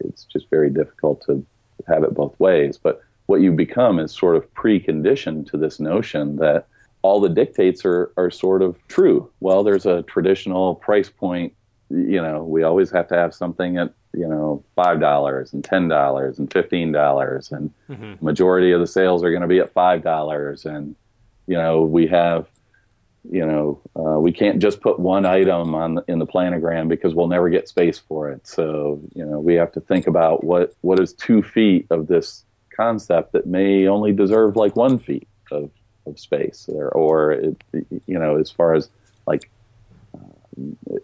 [0.00, 1.46] it's just very difficult to
[1.88, 2.78] have it both ways.
[2.78, 6.66] But what you become is sort of preconditioned to this notion that
[7.02, 9.30] all the dictates are, are sort of true.
[9.40, 11.52] Well, there's a traditional price point.
[11.90, 16.50] You know, we always have to have something at, you know, $5 and $10 and
[16.50, 18.24] $15 and mm-hmm.
[18.24, 20.64] majority of the sales are going to be at $5.
[20.64, 20.96] And,
[21.46, 22.46] you know, we have
[23.30, 27.28] you know, uh, we can't just put one item on in the planogram because we'll
[27.28, 28.46] never get space for it.
[28.46, 32.44] So, you know, we have to think about what what is two feet of this
[32.74, 35.70] concept that may only deserve like one feet of,
[36.06, 37.56] of space, or, or it,
[38.06, 38.88] you know, as far as
[39.26, 39.50] like
[40.14, 40.20] uh,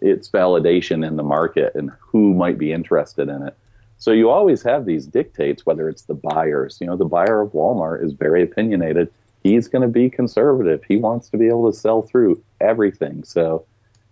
[0.01, 3.55] its validation in the market and who might be interested in it.
[3.97, 6.77] So you always have these dictates, whether it's the buyers.
[6.81, 9.09] You know, the buyer of Walmart is very opinionated
[9.45, 10.83] he's going to be conservative.
[10.87, 13.23] He wants to be able to sell through everything.
[13.23, 13.63] So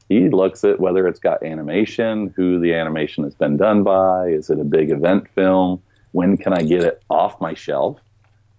[0.08, 4.52] he looks at whether it's got animation, who the animation has been done by, is
[4.52, 8.00] it a big event film, when can I get it off my shelf,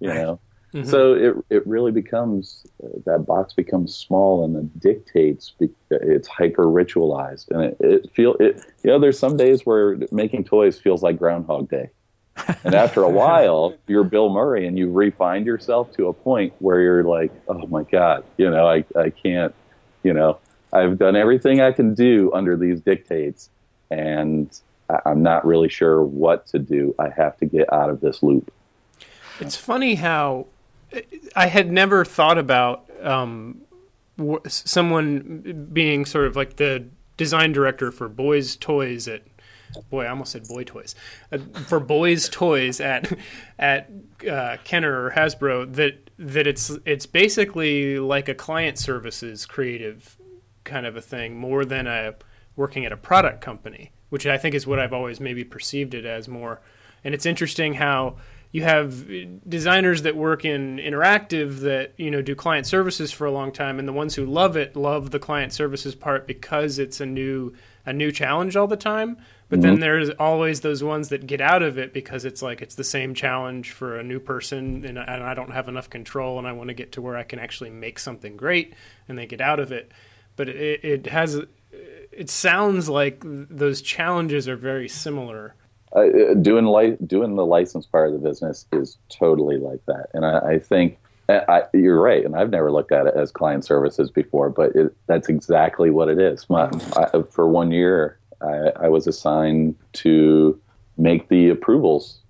[0.00, 0.40] you know.
[0.74, 0.90] Mm-hmm.
[0.90, 5.52] So it it really becomes uh, that box becomes small and it dictates
[5.92, 10.42] it's hyper ritualized and it, it feel it you know there's some days where making
[10.42, 11.90] toys feels like Groundhog Day
[12.64, 16.80] and after a while, you're Bill Murray and you refined yourself to a point where
[16.80, 19.54] you're like, oh my God, you know, I, I can't,
[20.02, 20.38] you know,
[20.72, 23.50] I've done everything I can do under these dictates
[23.90, 24.50] and
[25.06, 26.94] I'm not really sure what to do.
[26.98, 28.52] I have to get out of this loop.
[29.40, 30.46] It's funny how
[31.34, 33.62] I had never thought about um,
[34.46, 39.22] someone being sort of like the design director for boys' toys at
[39.90, 40.94] boy, I almost said boy toys
[41.32, 43.16] uh, for boys' toys at
[43.58, 43.90] at
[44.28, 50.16] uh, Kenner or Hasbro that that it's it's basically like a client services creative
[50.64, 52.14] kind of a thing more than a
[52.56, 56.04] working at a product company, which I think is what I've always maybe perceived it
[56.04, 56.60] as more.
[57.02, 58.16] And it's interesting how
[58.54, 59.04] you have
[59.48, 63.80] designers that work in interactive that you know do client services for a long time
[63.80, 67.52] and the ones who love it love the client services part because it's a new
[67.84, 69.16] a new challenge all the time
[69.48, 72.74] but then there's always those ones that get out of it because it's like it's
[72.74, 76.46] the same challenge for a new person and, and I don't have enough control and
[76.46, 78.74] I want to get to where I can actually make something great
[79.08, 79.92] and they get out of it
[80.36, 81.40] but it, it has
[82.12, 85.54] it sounds like those challenges are very similar
[85.94, 90.26] uh, doing li- doing the license part of the business is totally like that, and
[90.26, 92.24] I, I think I, you're right.
[92.24, 96.08] And I've never looked at it as client services before, but it, that's exactly what
[96.08, 96.48] it is.
[96.50, 100.60] My, I, for one year, I, I was assigned to
[100.96, 102.20] make the approvals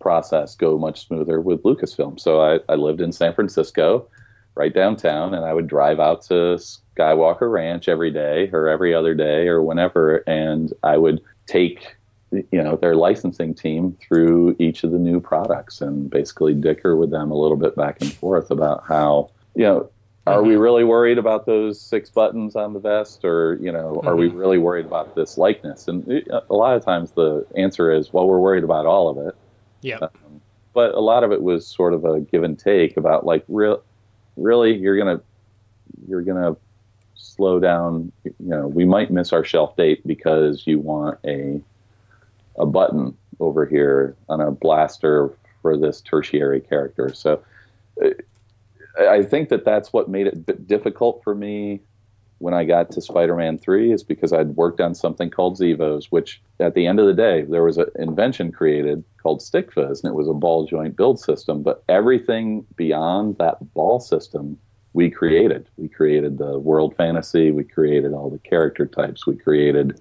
[0.00, 2.20] process go much smoother with Lucasfilm.
[2.20, 4.08] So I, I lived in San Francisco,
[4.54, 6.58] right downtown, and I would drive out to
[6.96, 11.96] Skywalker Ranch every day or every other day or whenever, and I would take
[12.30, 17.10] you know their licensing team through each of the new products and basically dicker with
[17.10, 19.90] them a little bit back and forth about how you know
[20.32, 24.16] are we really worried about those six buttons on the vest or you know are
[24.16, 25.88] we really worried about this likeness?
[25.88, 29.34] And a lot of times the answer is well we're worried about all of it.
[29.82, 29.98] Yeah.
[30.02, 30.40] Um,
[30.74, 33.82] but a lot of it was sort of a give and take about like real
[34.36, 35.20] really you're gonna
[36.08, 36.56] you're gonna
[37.14, 38.12] slow down.
[38.24, 41.60] You know we might miss our shelf date because you want a
[42.56, 45.30] a button over here on a blaster
[45.62, 47.12] for this tertiary character.
[47.12, 47.42] So
[48.04, 48.10] uh,
[48.98, 51.80] I think that that's what made it difficult for me
[52.38, 56.40] when I got to Spider-Man 3 is because I'd worked on something called Xevoz, which
[56.60, 60.14] at the end of the day, there was an invention created called StickFizz, and it
[60.14, 61.62] was a ball joint build system.
[61.62, 64.56] But everything beyond that ball system,
[64.92, 65.68] we created.
[65.76, 67.50] We created the world fantasy.
[67.50, 69.26] We created all the character types.
[69.26, 70.00] We created,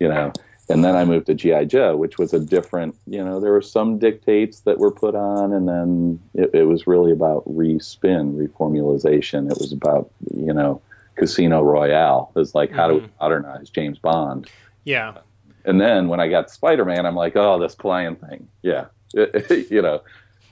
[0.00, 0.32] you know,
[0.68, 2.94] and then I moved to GI Joe, which was a different.
[3.06, 6.86] You know, there were some dictates that were put on, and then it, it was
[6.86, 9.50] really about respin, reformulation.
[9.50, 10.80] It was about you know
[11.16, 12.30] Casino Royale.
[12.34, 12.98] It was like how Mm-hmm.
[12.98, 14.48] do we modernize James Bond?
[14.84, 15.18] yeah
[15.64, 19.82] And then when I got Spider Man, I'm like, oh, this client thing, yeah, you
[19.82, 20.02] know.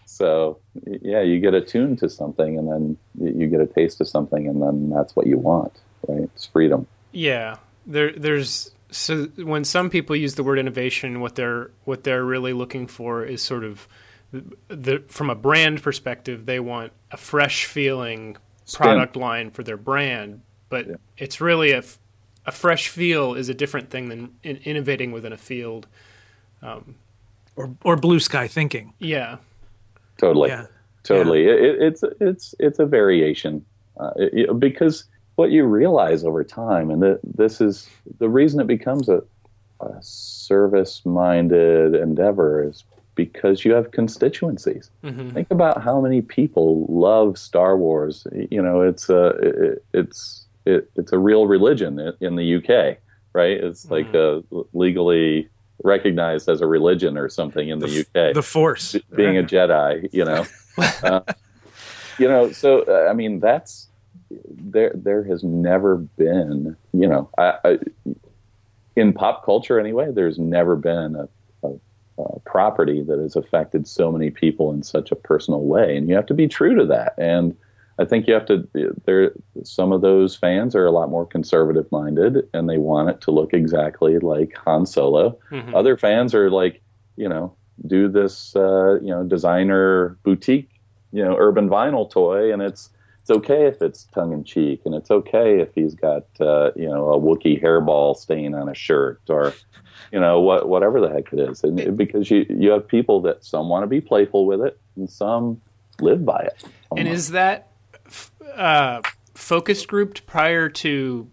[0.05, 0.61] So
[1.03, 2.97] yeah, you get attuned to something, and then
[3.39, 5.73] you get a taste of something, and then that's what you want,
[6.09, 6.23] right?
[6.35, 6.87] It's freedom.
[7.13, 12.25] Yeah, there there's so when some people use the word innovation, what they're what they're
[12.25, 13.87] really looking for is sort of
[14.33, 18.37] the, the from a brand perspective, they want a fresh feeling
[18.75, 21.83] product line for their brand, but it's really a,
[22.47, 25.87] a fresh feel is a different thing than in, innovating within a field.
[26.63, 28.93] or or blue sky thinking.
[28.99, 29.37] Yeah,
[30.19, 30.49] Totally.
[30.51, 30.67] Yeah.
[31.03, 31.45] Totally.
[31.47, 33.65] It, it, it's it's it's a variation
[33.99, 35.05] uh, it, it- because
[35.37, 39.23] what you realize over time, and the, this is the reason it becomes a,
[39.81, 44.91] a service-minded endeavor, is because you have constituencies.
[45.03, 48.27] Think about how many people love Star Wars.
[48.51, 52.99] You know, it's a it, it's it, it's a real religion in- the UK,
[53.33, 53.57] right?
[53.63, 54.41] It's like uh,
[54.73, 55.49] legally
[55.85, 58.97] recognized as a religion or something in the, UK The force.
[59.15, 60.45] being a Jedi, you know.
[61.03, 61.21] uh,
[62.19, 63.89] you know, so uh, I mean, that's
[64.31, 64.93] there.
[64.95, 67.79] There has never been, you know, I, I,
[68.97, 70.11] in pop culture anyway.
[70.11, 71.29] There's never been a,
[71.67, 71.73] a,
[72.23, 76.15] a property that has affected so many people in such a personal way, and you
[76.15, 77.15] have to be true to that.
[77.19, 77.57] And
[77.99, 78.69] I think you have to.
[79.05, 83.21] There, some of those fans are a lot more conservative minded, and they want it
[83.23, 85.39] to look exactly like Han Solo.
[85.75, 86.83] Other fans are like,
[87.17, 87.55] you know,
[87.87, 90.71] do this, uh, you know, designer boutique,
[91.13, 92.91] you know, urban vinyl toy, and it's
[93.29, 96.89] it's okay if it's tongue in cheek, and it's okay if he's got, uh, you
[96.89, 99.53] know, a Wookiee hairball stain on a shirt, or,
[100.13, 103.21] you know, what whatever the heck it is, and it- because you you have people
[103.23, 105.61] that some want to be playful with it, and some
[106.01, 106.63] live by it.
[106.97, 107.73] and is that
[108.55, 109.03] uh,
[109.35, 111.29] focus grouped prior to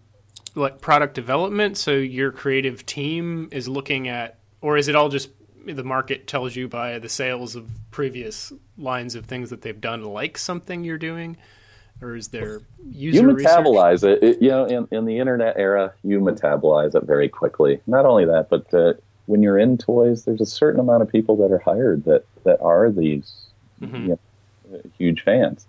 [0.56, 1.76] like product development?
[1.76, 5.28] So your creative team is looking at, or is it all just
[5.64, 10.02] the market tells you by the sales of previous lines of things that they've done
[10.02, 11.36] like something you're doing,
[12.04, 13.50] or is there user you research?
[13.50, 14.22] metabolize it.
[14.22, 14.42] it.
[14.42, 17.80] You know, in, in the internet era, you metabolize it very quickly.
[17.86, 18.94] Not only that, but uh,
[19.26, 22.60] when you're in toys, there's a certain amount of people that are hired that that
[22.60, 23.32] are these
[23.82, 24.08] Mm-hmm.
[24.08, 24.18] you
[24.70, 25.66] know, huge fans.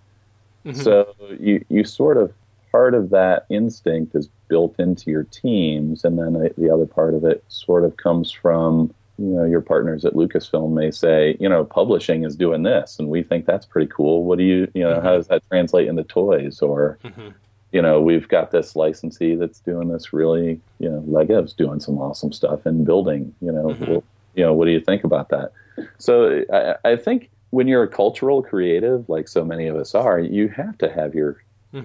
[0.74, 2.34] So you you sort of
[2.72, 7.14] part of that instinct is built into your teams, and then the, the other part
[7.14, 11.48] of it sort of comes from you know your partners at Lucasfilm may say, you
[11.48, 14.24] know, publishing is doing this, and we think that's pretty cool.
[14.24, 15.18] What do you, you know, how mm-hmm.
[15.18, 16.62] does that translate into toys?
[16.62, 17.30] Or, mm-hmm.
[17.72, 21.98] you know, we've got this licensee that's doing this really, you know, Lego's doing some
[21.98, 23.34] awesome stuff in building.
[23.42, 23.86] You know, mm-hmm.
[23.86, 24.04] well,
[24.36, 25.52] you know, what do you think about that?
[25.98, 30.20] So I, I think when you're a cultural creative, like so many of us are,
[30.20, 31.42] you have to have your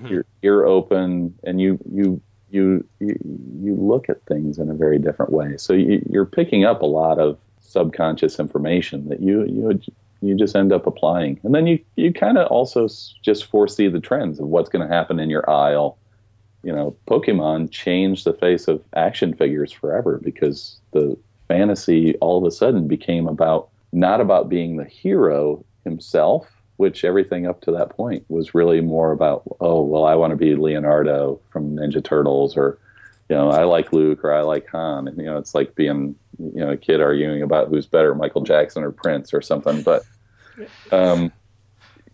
[0.09, 2.20] your ear open, and you you
[2.51, 3.17] you you
[3.63, 5.57] you look at things in a very different way.
[5.57, 9.81] So you, you're picking up a lot of subconscious information that you you
[10.23, 12.89] you just end up applying, and then you you kind of also
[13.23, 15.97] just foresee the trends of what's going to happen in your aisle.
[16.63, 21.17] You know, Pokemon changed the face of action figures forever because the
[21.49, 26.50] fantasy all of a sudden became about not about being the hero himself,
[26.81, 30.37] which everything up to that point was really more about, oh, well, I want to
[30.37, 32.78] be Leonardo from Ninja Turtles, or,
[33.28, 35.07] you know, I like Luke or I like Han.
[35.07, 38.41] And, you know, it's like being, you know, a kid arguing about who's better, Michael
[38.41, 39.83] Jackson or Prince or something.
[39.83, 40.07] But
[40.91, 41.31] um,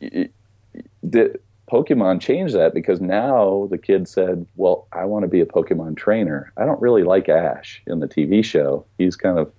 [0.00, 1.38] the,
[1.70, 5.96] Pokemon changed that because now the kid said, well, I want to be a Pokemon
[5.96, 6.52] trainer.
[6.56, 8.84] I don't really like Ash in the TV show.
[8.98, 9.52] He's kind of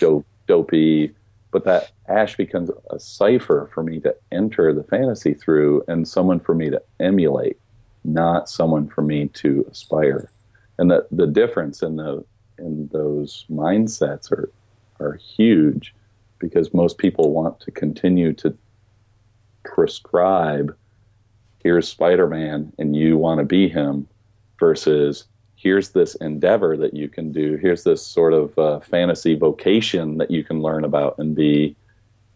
[0.00, 1.14] dope, dopey,
[1.50, 6.40] but that Ash becomes a cipher for me to enter the fantasy through and someone
[6.40, 7.58] for me to emulate,
[8.04, 10.30] not someone for me to aspire.
[10.78, 12.24] And the, the difference in the
[12.58, 14.50] in those mindsets are
[15.00, 15.94] are huge
[16.38, 18.56] because most people want to continue to
[19.64, 20.76] prescribe
[21.62, 24.06] here's Spider-Man and you want to be him
[24.58, 25.24] versus
[25.58, 27.56] here's this endeavor that you can do.
[27.56, 31.74] Here's this sort of uh, fantasy vocation that you can learn about and be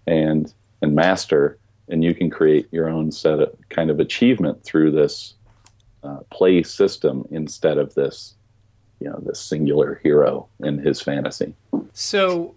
[0.06, 0.52] and
[0.82, 1.58] and master,
[1.88, 5.34] and you can create your own set of kind of achievement through this
[6.02, 8.34] uh, play system instead of this,
[8.98, 11.54] you know, this singular hero in his fantasy.
[11.92, 12.56] So,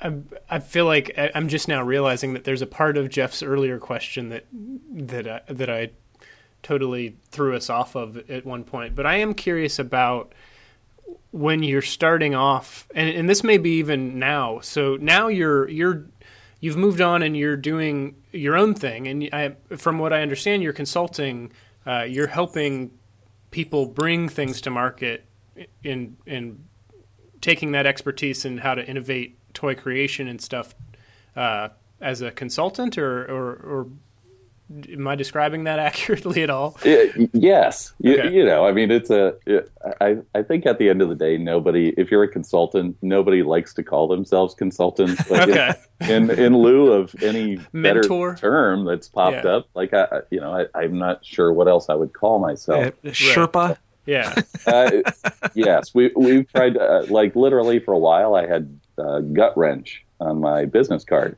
[0.00, 0.14] I,
[0.48, 4.30] I feel like I'm just now realizing that there's a part of Jeff's earlier question
[4.30, 4.46] that
[4.90, 5.90] that I, that I
[6.62, 8.94] totally threw us off of at one point.
[8.94, 10.32] But I am curious about
[11.30, 14.60] when you're starting off, and, and this may be even now.
[14.60, 16.06] So now you're you're
[16.60, 20.62] you've moved on and you're doing your own thing, and I, from what I understand,
[20.62, 21.52] you're consulting.
[21.84, 22.92] Uh, you're helping
[23.50, 25.24] people bring things to market
[25.82, 26.64] in in
[27.40, 30.74] taking that expertise in how to innovate toy creation and stuff
[31.36, 31.68] uh,
[32.00, 33.88] as a consultant, or, or, or
[34.92, 36.76] am I describing that accurately at all?
[36.84, 38.32] Y- yes, you, Okay.
[38.32, 39.34] you know, I mean, it's a.
[40.00, 43.42] I I think at the end of the day, nobody, if you're a consultant, nobody
[43.42, 45.22] likes to call themselves consultants.
[45.28, 45.72] But Okay.
[46.02, 48.32] in, in in lieu of any Mentor?
[48.32, 49.50] better term that's popped Yeah.
[49.56, 52.38] up, like I, I- you know, I, I'm not sure what else I would call
[52.38, 52.86] myself.
[53.04, 53.76] Uh, Sherpa.
[54.04, 54.34] Yeah.
[54.66, 54.90] uh,
[55.54, 58.34] yes, we we've tried uh, like literally for a while.
[58.34, 61.36] I had uh, gut wrench on my business card,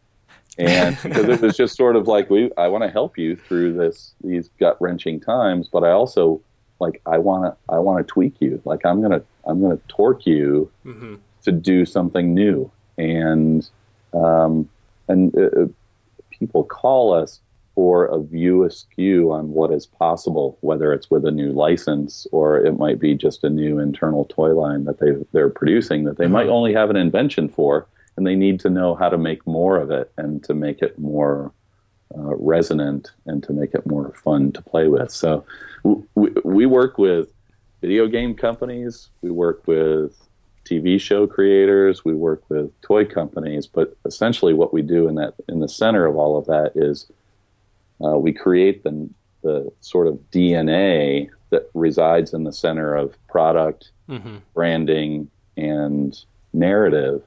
[0.58, 3.74] and because it was just sort of like we, I want to help you through
[3.74, 6.40] this these gut wrenching times, but I also
[6.80, 8.60] like I want to I want to tweak you.
[8.64, 13.68] Like I'm gonna I'm gonna torque you hmm to do something new, and
[14.14, 14.68] um,
[15.08, 15.66] and uh,
[16.30, 17.40] people call us
[17.74, 22.58] for a view askew on what is possible, whether it's with a new license or
[22.58, 26.28] it might be just a new internal toy line that they they're producing that they
[26.28, 27.86] might only have an invention for,
[28.16, 30.98] and they need to know how to make more of it and to make it
[30.98, 31.52] more
[32.16, 35.10] uh, resonant and to make it more fun to play with.
[35.10, 35.44] So
[35.82, 37.28] we, we work with
[37.80, 40.16] video game companies, we work with
[40.64, 45.34] TV show creators, we work with toy companies, but essentially what we do in that
[45.48, 47.10] in the center of all of that is
[48.04, 49.10] uh, we create the
[49.42, 57.22] the sort of DNA that resides in the center of product, hmm branding, and narrative,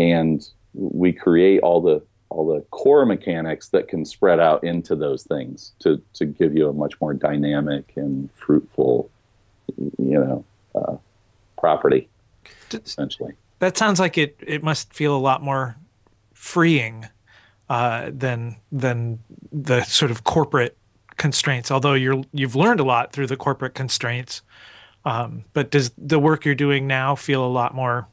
[0.00, 5.24] and we create all the all the core mechanics that can spread out into those
[5.24, 9.10] things to to give you a much more dynamic and fruitful,
[9.76, 10.44] you know,
[10.74, 10.96] uh,
[11.58, 12.08] property.
[12.72, 14.36] Essentially, That sounds like it.
[14.40, 15.76] It must feel a lot more
[16.32, 17.08] freeing
[17.68, 19.18] uh, than than
[19.52, 20.76] the sort of corporate
[21.16, 21.70] constraints.
[21.70, 24.42] Although you're you've learned a lot through the corporate constraints,
[25.04, 28.06] um, but does the work you're doing now feel a lot more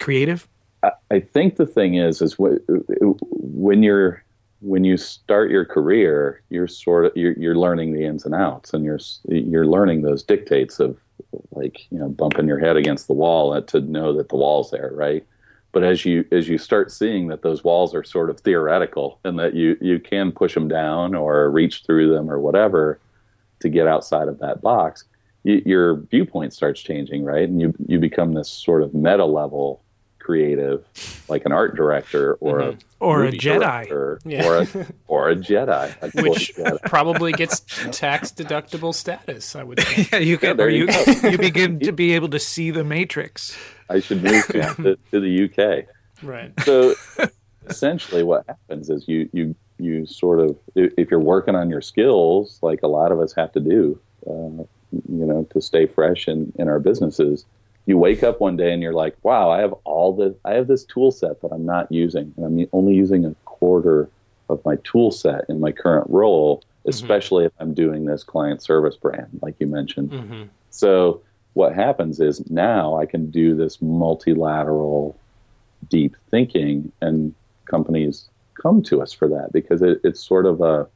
[0.00, 0.48] creative?
[0.82, 4.24] I, I think the thing is, is wh- when you're
[4.60, 8.74] when you start your career, you're sort of you're, you're learning the ins and outs,
[8.74, 10.98] and you're you're learning those dictates of
[11.52, 14.90] like you know bumping your head against the wall to know that the wall's there,
[14.92, 15.24] right?
[15.72, 19.38] But as you as you start seeing that those walls are sort of theoretical and
[19.38, 23.00] that you you can push them down or reach through them or whatever,
[23.60, 25.04] to get outside of that box,
[25.44, 27.48] you, your viewpoint starts changing, right?
[27.48, 29.82] And you you become this sort of meta level
[30.30, 30.84] creative,
[31.28, 34.18] like an art director or a Or a Jedi.
[34.24, 34.46] Yeah.
[34.46, 36.80] or a or a Jedi, a Which Jedi.
[36.82, 37.60] probably gets
[37.90, 40.12] tax deductible status, I would think.
[40.12, 40.56] Yeah, you can.
[40.56, 43.56] there or you you, you begin to be able to see the Matrix.
[43.88, 45.86] I should move to, to, to the UK.
[46.22, 46.52] Right.
[46.64, 46.94] so
[47.66, 51.80] essentially what happens is you you you sort of if if you're working on your
[51.80, 54.62] skills like a lot of us have to do uh,
[54.92, 57.46] you know to stay fresh in in our businesses
[57.86, 60.66] you wake up one day and you're like wow i have all the i have
[60.66, 64.08] this tool set that i'm not using and i'm only using a quarter
[64.48, 68.96] of my tool set in my current role especially if i'm doing this client service
[68.96, 70.12] brand like you mentioned.
[70.12, 71.20] Hmm so
[71.54, 75.18] what happens is now I can do this multilateral,
[75.88, 80.86] deep thinking, and companies come to us for that because it, it's sort of a,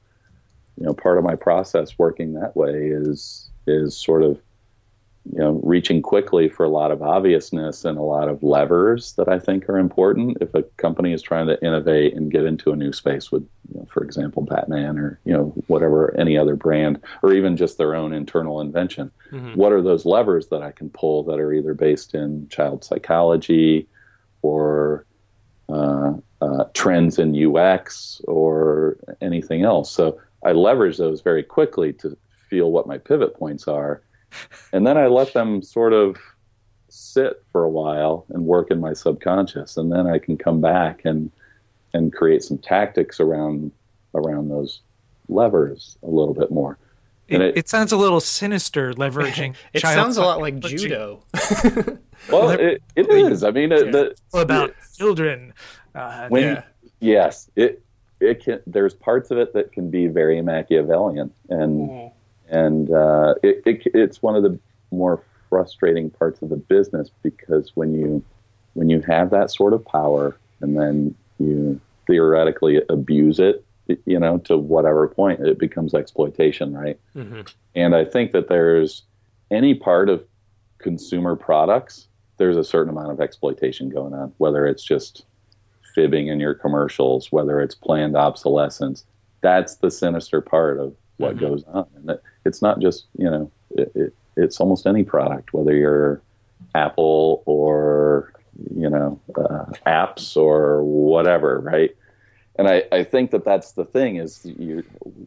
[0.79, 4.41] you know, part of my process working that way is is sort of,
[5.33, 9.27] you know, reaching quickly for a lot of obviousness and a lot of levers that
[9.27, 12.77] I think are important if a company is trying to innovate and get into a
[12.77, 17.01] new space with, you know, for example, Batman or you know whatever any other brand
[17.23, 19.57] or even just their own internal invention Mhm.
[19.57, 23.89] what are those levers that I can pull that are either based in child psychology
[24.43, 25.07] or
[25.71, 26.13] uh,
[26.43, 29.91] uh, trends in UX or anything else.
[29.91, 32.15] So I leverage those very quickly to
[32.51, 34.03] feel what my pivot points are.
[34.73, 36.17] And then I let them sort of
[36.89, 39.77] sit for a while and work in my subconscious.
[39.77, 41.31] And then I can come back and,
[41.93, 43.73] and create some tactics around,
[44.15, 44.81] around those
[45.29, 46.79] levers a little bit more.
[47.27, 49.55] It, it, it- sounds a little sinister, leveraging.
[49.73, 51.23] It child sounds a lot like psychology judo.
[52.31, 53.45] Well, it, it is.
[53.45, 55.53] I mean, it, the, about children.
[55.95, 56.63] Uh, when Yeah.
[57.01, 57.83] yes it
[58.21, 62.13] it can there's parts of it that can be very machiavellian and Mhm.
[62.49, 64.59] And uh, it, it it's one of the
[64.91, 68.23] more frustrating parts of the business because when you
[68.75, 73.65] when you have that sort of power and then you theoretically abuse it
[74.07, 77.53] you know to whatever point it becomes exploitation right Mhm.
[77.75, 79.03] and I think that there's
[79.51, 80.27] any part of
[80.79, 85.25] consumer products, there's a certain amount of exploitation going on, whether it's just
[85.95, 89.05] fibbing in your commercials, whether it's planned obsolescence.
[89.41, 91.41] That's the sinister part of what Mhm.
[91.41, 91.87] goes on.
[91.97, 96.21] And it, it's not just, you know, it, it, it's almost any product, whether you're
[96.75, 98.33] Apple or,
[98.75, 101.95] you know, uh, apps or whatever, right?
[102.57, 104.85] and I, I think that that's the thing is you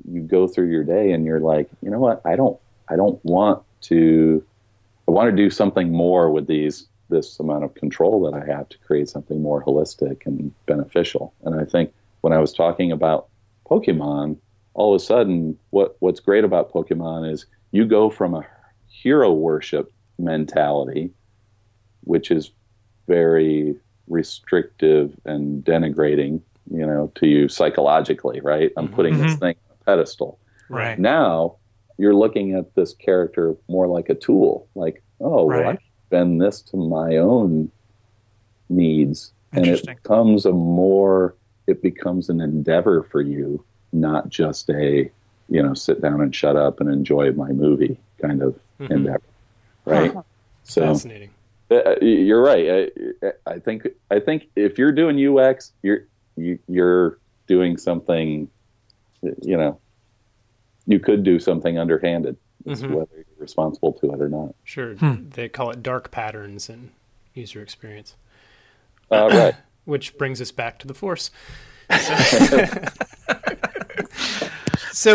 [0.10, 2.58] you go through your day and you're like you know what I don't
[2.88, 4.42] I don't want to
[5.10, 8.70] I want to do something more with these this amount of control that I have
[8.70, 13.28] to create something more holistic and beneficial and I think when I was talking about
[13.70, 14.38] Pokemon
[14.78, 18.46] all of a sudden what what's great about Pokemon is you go from a
[18.88, 21.12] hero worship mentality
[22.06, 22.52] which is
[23.08, 23.76] very
[24.08, 28.72] restrictive and denigrating you know, to you psychologically, right?
[28.76, 29.40] I'm putting this Mhm.
[29.40, 30.38] thing on a pedestal.
[30.70, 31.00] right.
[31.00, 31.56] Now
[31.98, 36.42] you're looking at this character more like a tool, like, oh, well, I can bend
[36.42, 37.72] this to my own
[38.70, 39.32] needs.
[39.54, 41.36] And it becomes a more,
[41.68, 43.64] it becomes an endeavor for you,
[44.02, 45.10] not just a,
[45.50, 48.92] you know, sit down and shut up and enjoy my movie kind of Mhm.
[48.92, 49.22] endeavor,
[49.86, 50.14] right?
[50.64, 51.30] So Fascinating.
[51.72, 52.92] uh, you're right.
[53.24, 56.02] I, I think I think if you're doing UX, you're
[56.36, 57.18] you, you're
[57.48, 58.50] doing something.
[59.42, 59.80] You know,
[60.86, 62.92] you could do something underhanded, It's Mhm.
[62.92, 64.54] whether you're responsible to it or not.
[64.64, 64.94] Sure.
[64.96, 65.30] Hmm.
[65.30, 66.92] They call it dark patterns in
[67.34, 68.16] user experience.
[69.12, 69.56] Uh, right.
[69.86, 71.32] which brings us back to the force.
[71.90, 72.14] So,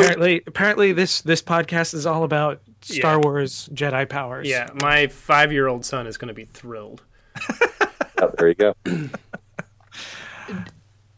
[0.00, 3.20] apparently, apparently, this this podcast is all about Star Yeah.
[3.24, 4.48] Wars Jedi powers.
[4.48, 7.02] yeah, my five-year-old son is going to be thrilled.
[8.24, 8.72] Oh, there you go.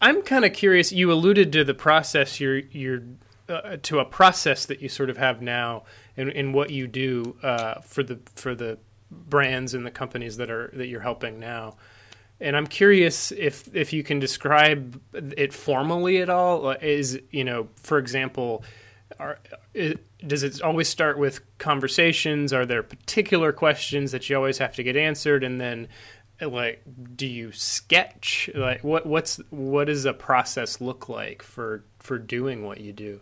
[0.01, 0.91] I'm kind of curious.
[0.91, 3.01] You alluded to the process you're you're
[3.47, 5.83] uh, to a process that you sort of have now
[6.17, 8.79] in, in what you do uh, for the for the
[9.11, 11.75] brands and the companies that are that you're helping now.
[12.39, 16.71] And I'm curious if if you can describe it formally at all.
[16.71, 18.63] Is you know, for example,
[19.19, 19.39] are,
[19.75, 22.51] i does it always start with conversations?
[22.51, 25.87] Are there particular questions that you always have to get answered, and then
[26.41, 26.81] like
[27.15, 32.65] do you sketch like what what's what does a process look like for for doing
[32.65, 33.21] what you do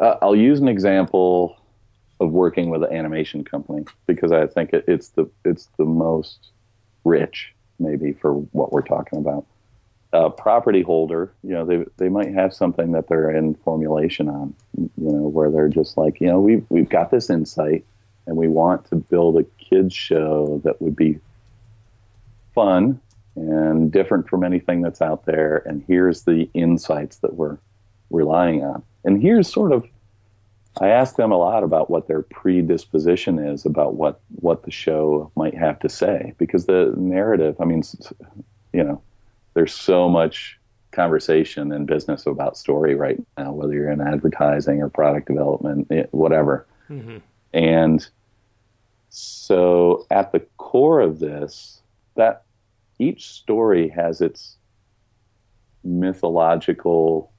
[0.00, 1.56] Uh, I'll use an example
[2.20, 6.50] of working with an animation company because I think it, it's the it's the most
[7.04, 9.46] rich maybe for what we're talking about.
[10.12, 14.54] a property holder, you know, they they might have something that they're in formulation on,
[14.76, 17.84] you know, where they're just like, you know, we've we've got this insight,
[18.26, 21.18] and we want to build a kids show that would be
[22.54, 23.00] fun
[23.36, 25.62] and different from anything that's out there.
[25.66, 27.58] And here's the insights that we're
[28.10, 28.82] relying on.
[29.04, 29.86] And here's sort of
[30.80, 35.30] I ask them a lot about what their predisposition is about what what the show
[35.34, 37.56] might have to say because the narrative.
[37.60, 37.82] I mean,
[38.72, 39.02] you know,
[39.54, 40.58] there's so much
[40.92, 46.04] conversation in business about story right now, whether you're in advertising or product development, eh,
[46.12, 46.66] whatever.
[46.88, 47.18] Mm-hmm.
[47.52, 48.06] And
[49.08, 51.80] so, at the core of this,
[52.14, 52.44] that
[52.98, 54.56] each story has its
[55.84, 57.32] mythological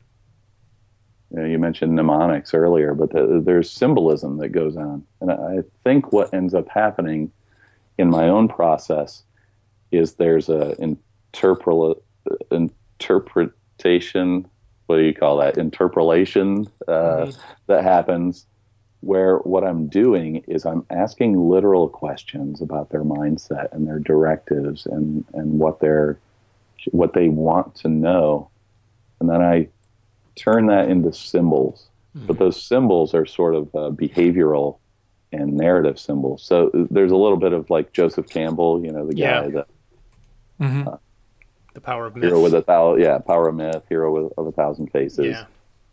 [1.32, 5.06] you, know, you mentioned mnemonics earlier, but the, there's symbolism that goes on.
[5.22, 7.32] And I think what ends up happening
[7.98, 9.24] in my own process
[9.92, 10.76] is there's a
[11.34, 12.02] interpol-
[12.52, 14.48] interpretation,
[14.88, 15.58] what do you call that?
[15.58, 17.40] Interpolation uh, mm-hmm.
[17.68, 18.46] that happens
[19.02, 24.86] where what I'm doing is I'm asking literal questions about their mindset and their directives
[24.86, 26.20] and, and what they're
[26.92, 28.50] what they want to know.
[29.20, 29.68] And then I
[30.40, 31.88] turn that into symbols.
[32.16, 32.28] Mm-hmm.
[32.28, 34.80] But those symbols are sort of uh, behavioral
[35.32, 36.42] and narrative symbols.
[36.42, 39.48] So uh, there's a little bit of like Joseph Campbell, you know, the guy yeah.
[39.48, 39.68] that.
[40.60, 40.88] Mm-hmm.
[40.88, 40.98] Uh,
[41.74, 42.26] the power of myth.
[42.30, 45.26] Hero with a thousand, yeah, power of myth, hero with, of a thousand faces.
[45.28, 45.46] Yeah.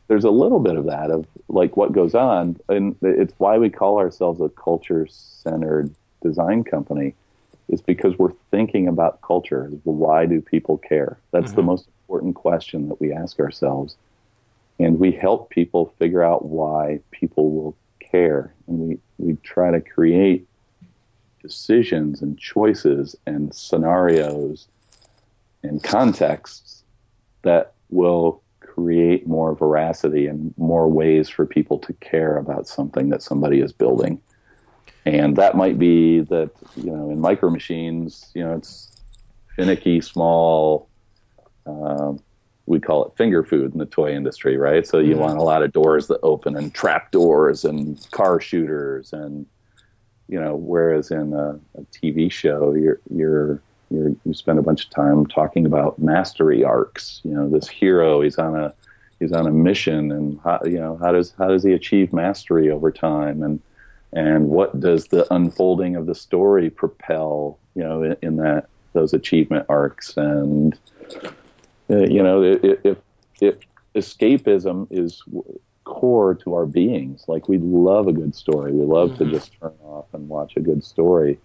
[0.09, 3.69] There's a little bit of that of like what goes on, and it's why we
[3.69, 7.15] call ourselves a culture-centered design company,
[7.69, 9.65] is because we're thinking about culture.
[9.85, 11.19] Why do people care?
[11.33, 11.57] That's mm-hmm.
[11.57, 13.97] the most important question that we ask ourselves
[14.79, 18.55] and we help people figure out why people will care.
[18.67, 20.47] And we, we try to create
[21.43, 24.69] decisions and choices and scenarios
[25.63, 26.83] and contexts
[27.43, 33.23] that will create more veracity and more ways for people to care about something that
[33.23, 34.21] somebody is building.
[35.07, 39.01] And that might be that you know in micro machines you know it's
[39.55, 40.89] finicky small
[41.65, 42.19] um,
[42.67, 44.87] we call it finger food in the toy industry, right?
[44.87, 45.21] So you mm-hmm.
[45.21, 49.47] want a lot of doors that open and trap doors and car shooters and
[50.29, 54.85] you know, whereas in a, a TV show, you're you're you're you spend a bunch
[54.85, 57.21] of time talking about mastery arcs.
[57.25, 58.75] You know, this hero he's on a
[59.21, 62.71] he's on a mission, and how, you know how does how does he achieve mastery
[62.71, 63.61] over time, and
[64.13, 67.59] and what does the unfolding of the story propel?
[67.75, 70.77] You know, in, in that those achievement arcs and
[71.91, 72.99] uh, you know, if,
[73.41, 73.57] if
[73.95, 75.23] escapism is
[75.85, 79.25] core to our beings, like we love a good story, we love mm-hmm.
[79.25, 81.39] to just turn off and watch a good story.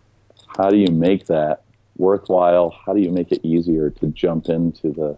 [0.57, 1.63] How do you make that
[1.97, 2.71] worthwhile?
[2.85, 5.17] How do you make it easier to jump into the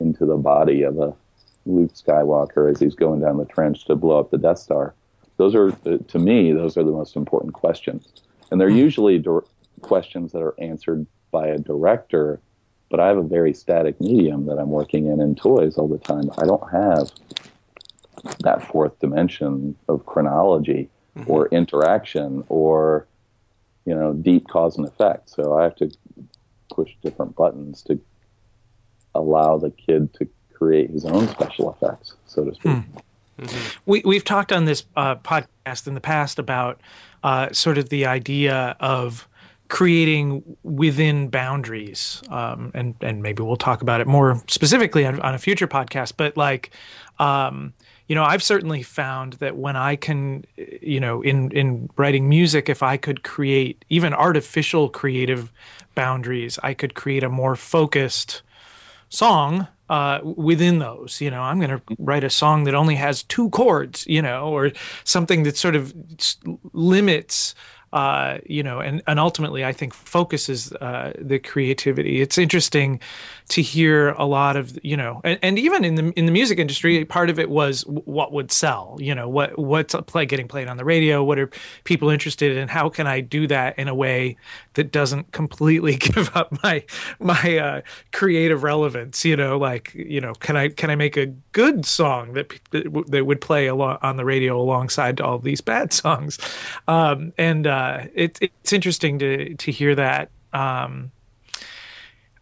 [0.00, 1.14] into the body of a
[1.66, 4.94] Luke Skywalker as he's going down the trench to blow up the Death Star?
[5.36, 8.08] Those are, uh, to me, those are the most important questions,
[8.50, 8.78] and they're mm-hmm.
[8.78, 9.24] usually
[9.80, 12.40] questions that are answered by a director
[12.92, 15.96] but I have a very static medium that I'm working in in toys all the
[15.96, 16.30] time.
[16.36, 17.10] I don't have
[18.40, 21.28] that fourth dimension of chronology mm-hmm.
[21.28, 23.08] or interaction or
[23.86, 25.30] you know deep cause and effect.
[25.30, 25.90] So I have to
[26.70, 27.98] push different buttons to
[29.14, 32.72] allow the kid to create his own special effects, so to speak.
[32.72, 33.80] Mm-hmm.
[33.86, 36.78] We we've talked on this uh, podcast in the past about
[37.24, 39.26] uh, sort of the idea of
[39.72, 45.34] creating within boundaries um, and and maybe we'll talk about it more specifically on, on
[45.34, 46.72] a future podcast but like
[47.18, 47.72] um,
[48.06, 50.44] you know i've certainly found that when i can
[50.82, 55.50] you know in in writing music if i could create even artificial creative
[55.94, 58.42] boundaries i could create a more focused
[59.08, 61.20] song uh, within those.
[61.20, 64.46] You know, I'm going to write a song that only has two chords, you know,
[64.46, 64.72] or
[65.04, 65.92] something that sort of
[66.72, 67.54] limits
[67.92, 72.22] uh, you know, and, and ultimately, I think focuses uh, the creativity.
[72.22, 73.00] It's interesting
[73.48, 76.58] to hear a lot of, you know, and, and, even in the in the music
[76.58, 78.96] industry, part of it was what would sell.
[78.98, 81.22] You know, what what's play getting played on the radio?
[81.22, 81.50] What are
[81.84, 82.68] people interested in?
[82.68, 84.38] How can I do that in a way
[84.74, 86.84] that doesn't completely give up my
[87.18, 87.80] my uh,
[88.12, 89.24] creative relevance?
[89.24, 93.26] You know, like you know, can I can I make a good song that that
[93.26, 96.38] would play along on the radio alongside all these bad songs?
[96.88, 100.30] Um, and uh, it, it's interesting to to hear that.
[100.52, 101.12] Um,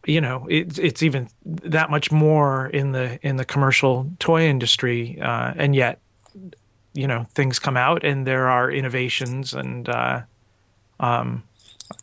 [0.07, 5.21] you know, it's it's even that much more in the in the commercial toy industry,
[5.21, 6.01] uh, and yet,
[6.95, 10.23] you know, things come out and there are innovations and, uh,
[10.99, 11.43] um,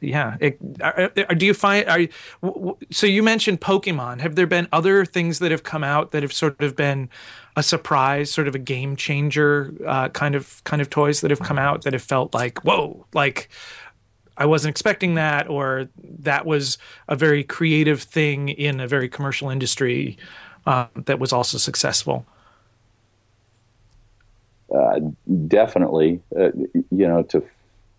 [0.01, 0.37] yeah.
[0.39, 2.09] It, are, are- do you find are you-
[2.41, 3.07] w- w- so?
[3.07, 4.19] You mentioned Pokemon.
[4.21, 7.09] Have there been other things that have come out that have sort of been
[7.55, 11.39] a surprise, sort of a game changer uh, kind of kind of toys that have
[11.41, 13.49] come out that have felt like whoa, like
[14.37, 15.87] I wasn't expecting that, or
[16.19, 16.77] that was
[17.07, 20.17] a very creative thing in a very commercial industry
[20.67, 22.25] uh, that was also successful.
[24.73, 24.99] uh,
[25.47, 26.51] definitely, uh,
[26.91, 27.41] you know, to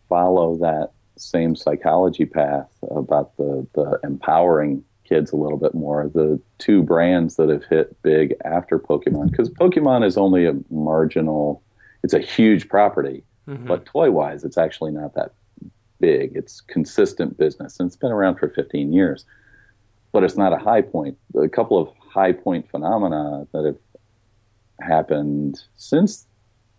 [0.09, 6.10] follow that same psychology path about the, the empowering kids a little bit more.
[6.12, 11.62] The two brands that have hit big after Pokemon, because Pokemon is only a marginal,
[12.02, 13.66] it's a huge property, mm-hmm.
[13.66, 15.32] but toy wise, it's actually not that
[16.00, 16.32] big.
[16.34, 19.24] It's consistent business, and it's been around for 15 years.
[20.12, 21.18] But it's not a high point.
[21.36, 23.76] A couple of high point phenomena that have
[24.80, 26.26] happened since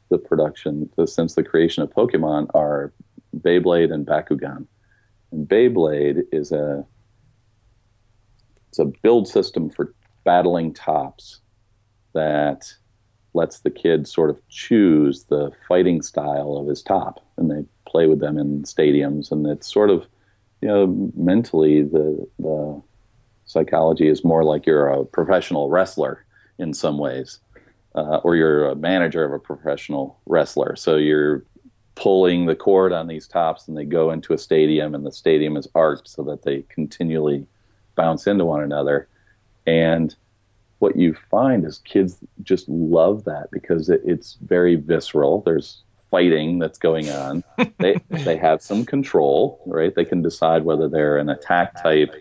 [0.09, 2.91] the production, since the creation of Pokemon, are
[3.38, 4.65] Beyblade and Bakugan.
[5.32, 6.86] And Beyblade is a
[8.69, 9.93] it's a build system for
[10.25, 11.39] battling tops
[12.13, 12.71] that
[13.34, 18.07] lets the kid sort of choose the fighting style of his top, and they play
[18.07, 20.07] with them in stadiums, and it's sort of
[20.61, 22.82] you know mentally the the
[23.45, 26.25] psychology is more like you're a professional wrestler
[26.59, 27.39] in some ways
[27.95, 30.75] uh, or you're a manager of a professional wrestler.
[30.75, 31.43] So you're
[31.99, 35.57] pulling the cord on these tops and they go into a stadium and the stadium
[35.57, 37.45] is arced so that they continually
[37.95, 39.09] bounce into one another.
[39.67, 40.15] And
[40.79, 45.41] what you find is kids just love that because it, it's very visceral.
[45.41, 47.43] There's fighting that's going on.
[47.79, 49.93] they they have some control, right?
[49.93, 52.15] They can decide whether they're an attack type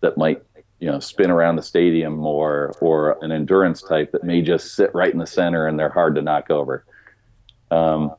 [0.00, 0.42] that might
[0.78, 4.94] you know spin around the stadium more or an endurance type that may just sit
[4.94, 6.84] right in the center and they're hard to knock over
[7.70, 8.12] um,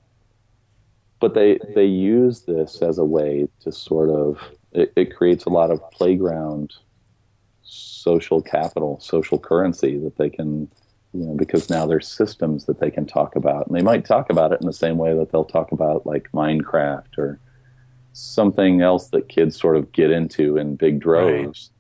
[1.24, 4.38] but they they use this as a way to sort of
[4.74, 6.74] it, it creates a lot of playground
[7.62, 10.70] social capital social currency that they can
[11.14, 14.30] you know because now there's systems that they can talk about and they might talk
[14.30, 17.40] about it in the same way that they'll talk about like minecraft or
[18.12, 21.72] something else that kids sort of get into in big droves.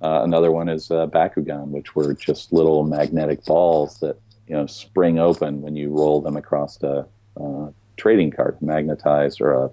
[0.00, 4.18] Uh, another one is uh, Bakugan, which were just little magnetic balls that
[4.48, 7.06] you know spring open when you roll them across a,
[7.36, 7.68] uh
[8.04, 9.70] trading card, magnetized or a,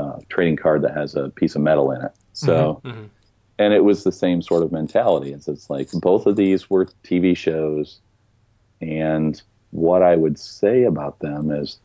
[0.00, 2.12] uh trading card that has a piece of metal in it.
[2.32, 2.80] So,
[3.58, 5.32] and it was the same sort of mentality.
[5.32, 8.00] It's, it's like both of these were TV shows,
[8.80, 11.78] and what I would say about them is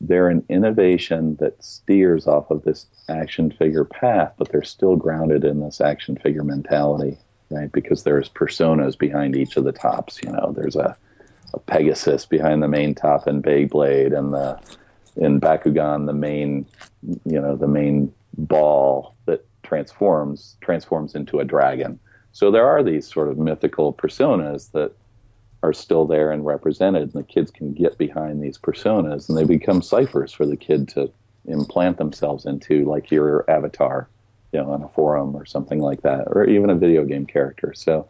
[0.00, 5.44] they're an innovation that steers off of this action figure path, but they're still grounded
[5.44, 7.18] in this action figure mentality,
[7.50, 7.70] right?
[7.72, 10.20] Because there's personas behind each of the tops.
[10.22, 10.96] You know, there's a,
[11.54, 14.60] a Pegasus behind the main top in Beyblade, and the
[15.16, 16.66] in Bakugan the main,
[17.24, 21.98] you know, the main ball that transforms transforms into a dragon.
[22.32, 24.92] So there are these sort of mythical personas that
[25.62, 29.44] are still there and represented, and the kids can get behind these personas, and they
[29.44, 31.10] become ciphers for the kid to
[31.46, 34.08] implant themselves into, like your avatar,
[34.52, 37.72] you know, on a forum or something like that, or even a video game character.
[37.74, 38.08] So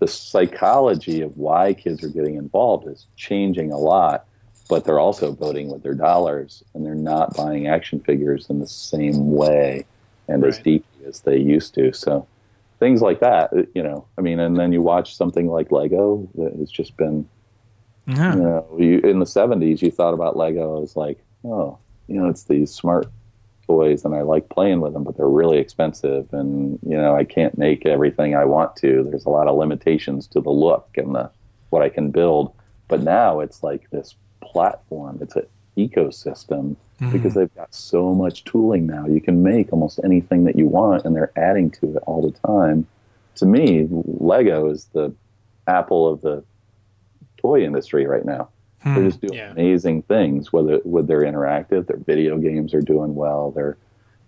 [0.00, 4.26] the psychology of why kids are getting involved is changing a lot,
[4.68, 8.66] but they're also voting with their dollars, and they're not buying action figures in the
[8.66, 9.84] same way
[10.26, 11.92] and as deeply as they used to.
[11.92, 12.26] So
[12.78, 14.06] things like that, uh, you know.
[14.16, 17.28] I mean, and then you watch something like Lego that has just been,
[18.06, 18.34] Yeah.
[18.34, 21.78] you know, you, in the '70s, you thought about Lego as like, oh,
[22.08, 23.06] you know, it's these smart
[23.70, 27.24] toys, and I like playing with them, but they're really expensive, and you know, I
[27.24, 29.04] can't make everything I want to.
[29.04, 31.30] There's a lot of limitations to the look and the
[31.70, 32.52] what I can build.
[32.88, 35.18] But now it's like this platform.
[35.20, 35.46] It's an
[35.76, 37.12] ecosystem mm-hmm.
[37.12, 39.06] because they've got so much tooling now.
[39.06, 42.36] You can make almost anything that you want, and they're adding to it all the
[42.48, 42.86] time.
[43.36, 45.14] To me, Lego is the
[45.68, 46.42] Apple of the
[47.36, 48.48] toy industry right now.
[48.84, 49.50] They're just doing Yeah.
[49.52, 50.52] amazing things.
[50.52, 53.50] Whether whether they're interactive, their video games are doing well.
[53.50, 53.76] They're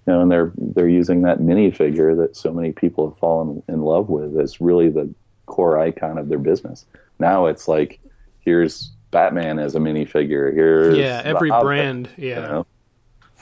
[0.07, 3.82] you know, and they're they're using that minifigure that so many people have fallen in
[3.82, 5.09] love with as really the
[5.46, 6.84] core icon of their business.
[7.18, 7.98] Now it's like
[8.40, 10.53] here's Batman as a minifigure.
[10.53, 12.09] Here's Yeah, every Hobbit, brand.
[12.16, 12.62] you Yeah.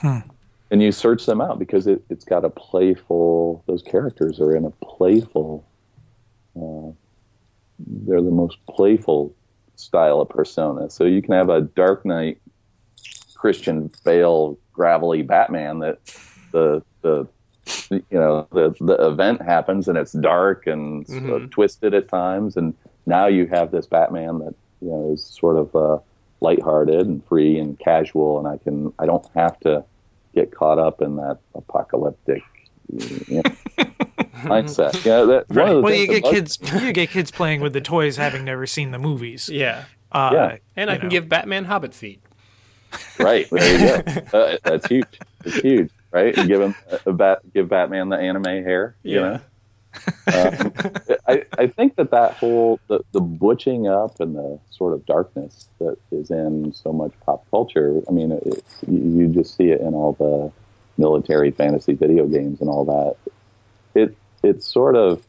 [0.03, 0.23] know?
[0.69, 3.63] And you search them out because it, it's got a playful.
[3.67, 5.65] Those characters are in a playful.
[6.55, 6.91] Uh,
[7.79, 9.33] they're the most playful
[9.81, 10.89] style of persona.
[10.89, 12.39] So you can have a Dark Knight,
[13.35, 15.99] Christian Bale, gravelly Batman that
[16.51, 17.27] the the
[17.89, 22.57] you know the the event happens and it's dark and sort of twisted at times,
[22.57, 22.73] and
[23.05, 25.99] now you have this Batman that you know is sort of uh,
[26.41, 29.83] lighthearted and free and casual, and I can I don't have to
[30.33, 32.43] get caught up in that apocalyptic
[32.91, 33.85] you know,
[34.33, 35.03] mindset.
[35.05, 37.73] Yeah, that, one of the Well, you get bugs- kids you get kids playing with
[37.73, 39.49] the toys having never seen the movies.
[39.49, 39.85] Yeah.
[40.11, 40.57] Uh, Yeah.
[40.75, 41.11] And I you can know.
[41.11, 42.21] give Batman Hobbit feet.
[43.19, 44.21] Right there you go.
[44.37, 45.05] Uh, that's huge.
[45.45, 46.37] It's huge, right?
[46.37, 48.95] And give him a, a bat, give Batman the anime hair.
[49.03, 49.21] You Yeah.
[49.21, 49.39] know.
[50.33, 50.73] um,
[51.27, 55.67] I, I think that that whole the, the butching up and the sort of darkness
[55.79, 58.01] that is in so much pop culture.
[58.07, 60.51] I mean, it's, you, you just see it in all the
[61.01, 63.31] military fantasy video games and all that.
[64.01, 65.23] It it's sort of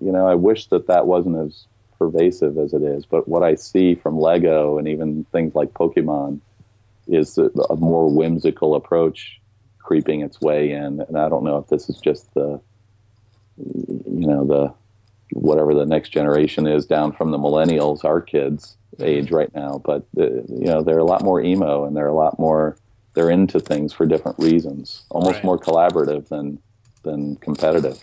[0.00, 1.66] you know I wish that that wasn't as
[1.98, 3.06] pervasive as it is.
[3.06, 6.40] But what I see from Lego and even things like Pokemon
[7.06, 9.40] is a, a more whimsical approach
[9.78, 11.00] creeping its way in.
[11.00, 12.60] And I don't know if this is just the
[13.58, 14.74] you know the
[15.32, 19.80] whatever the next generation is down from the millennials, our kids age right now.
[19.84, 22.76] But uh, you know they're a lot more emo and they're a lot more
[23.14, 25.44] they're into things for different reasons, almost Right.
[25.44, 26.58] more collaborative than
[27.02, 28.02] than competitive.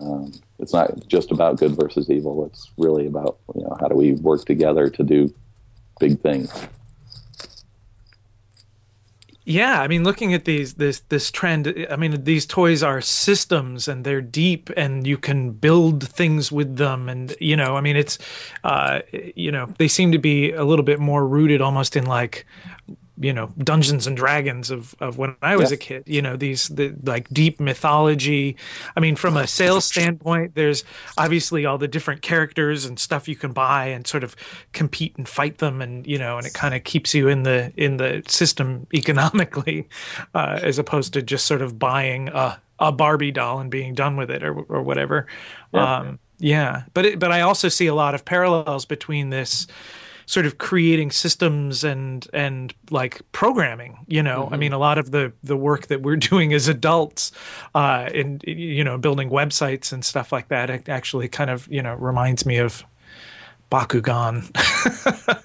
[0.00, 2.46] Um, it's not just about good versus evil.
[2.46, 5.32] It's really about you know how do we work together to do
[5.98, 6.52] big things.
[9.44, 13.88] Yeah, I mean, looking at these this this trend, I mean, these toys are systems
[13.88, 17.96] and they're deep, and you can build things with them, and you know, I mean,
[17.96, 18.18] it's,
[18.64, 19.00] uh,
[19.34, 22.46] you know, they seem to be a little bit more rooted, almost in like,
[23.20, 25.74] you know, Dungeons and Dragons of of when I was Yeah.
[25.74, 26.02] a kid.
[26.06, 28.56] You know, these the like deep mythology.
[28.96, 30.84] I mean, from a sales standpoint, there's
[31.18, 34.34] obviously all the different characters and stuff you can buy and sort of
[34.72, 37.72] compete and fight them, and you know, and it kind of keeps you in the
[37.76, 39.88] in the system economically,
[40.34, 44.16] uh, as opposed to just sort of buying a a Barbie doll and being done
[44.16, 45.26] with it or or whatever.
[45.74, 45.96] Yeah.
[45.98, 49.66] Um, yeah, but it, but I also see a lot of parallels between this
[50.30, 54.48] sort of creating systems and and like programming you know?
[54.52, 57.32] I mean a lot of the the work that we're doing as adults
[57.74, 61.82] uh and you know building websites and stuff like that it actually kind of you
[61.82, 62.84] know reminds me of
[63.70, 64.50] bakugan.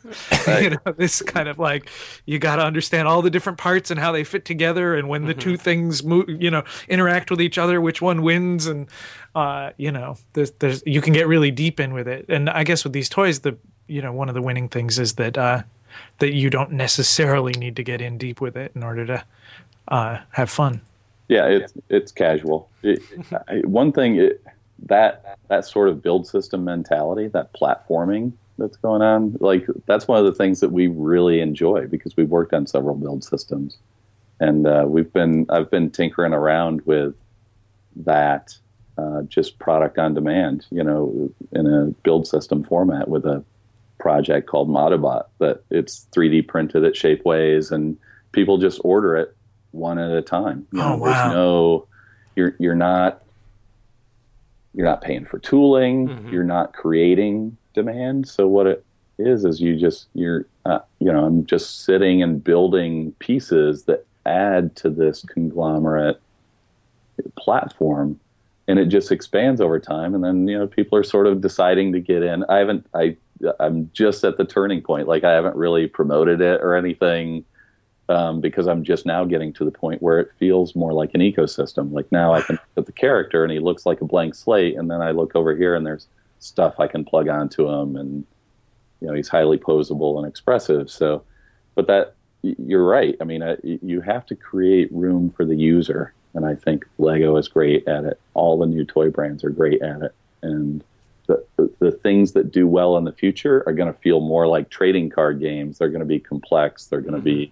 [0.48, 1.90] You know this kind of like
[2.26, 5.26] you got to understand all the different parts and how they fit together and when
[5.26, 8.88] the two things move you know interact with each other which one wins and
[9.34, 12.26] uh you know there's there's you can get really deep in with it.
[12.30, 13.58] And i guess with these toys the
[13.88, 15.62] you know one of the winning things is that uh
[16.20, 19.24] that you don't necessarily need to get in deep with it in order to
[19.88, 20.82] uh have fun
[21.28, 22.70] Yeah, it's it's casual.
[22.84, 23.02] It,
[23.66, 24.44] one thing it,
[24.84, 30.20] that that sort of build system mentality, that platforming that's going on, like that's one
[30.20, 33.78] of the things that we really enjoy because we've worked on several build systems,
[34.40, 37.16] and uh, we've been I've been tinkering around with
[37.98, 38.54] that,
[38.98, 43.44] uh, just product on demand, you know, in a build system format with a
[44.10, 47.98] project called Modibot that it's 3D printed at Shapeways and
[48.34, 49.36] people just order it
[49.72, 50.68] one at a time.
[50.72, 51.06] You Oh, wow.
[51.24, 51.88] There's no,
[52.36, 53.24] you're you're not
[54.76, 56.08] you're not paying for tooling.
[56.08, 56.32] Mhm.
[56.32, 58.28] You're not creating demand.
[58.28, 58.86] So what it
[59.18, 64.06] is is you just you're uh, you know I'm just sitting and building pieces that
[64.28, 66.20] add to this conglomerate
[67.38, 68.20] platform
[68.68, 71.94] and it just expands over time and then you know people are sort of deciding
[71.94, 73.16] to get in i haven't i
[73.60, 75.08] i'm just at the turning point.
[75.08, 77.46] Like i haven't really promoted it or anything
[78.08, 81.22] um, because i'm just now getting to the point where it feels more like an
[81.22, 81.92] ecosystem.
[81.92, 84.90] Like now i can at the character and he looks like a blank slate and
[84.90, 86.08] then i look over here and there's
[86.40, 88.26] stuff i can plug onto him and
[89.02, 90.90] you know he's highly posable and expressive.
[90.90, 91.24] So
[91.76, 93.16] but that you're right.
[93.20, 97.36] I mean y- you have to create room for the user and i think lego
[97.38, 98.20] is great at it.
[98.34, 100.14] All the new toy brands are great at it.
[100.42, 100.84] And
[101.28, 101.46] the,
[101.80, 105.10] the things that do well in the future are going to feel more like trading
[105.10, 105.78] card games.
[105.78, 106.88] They're going to be complex.
[106.88, 107.52] They're going to be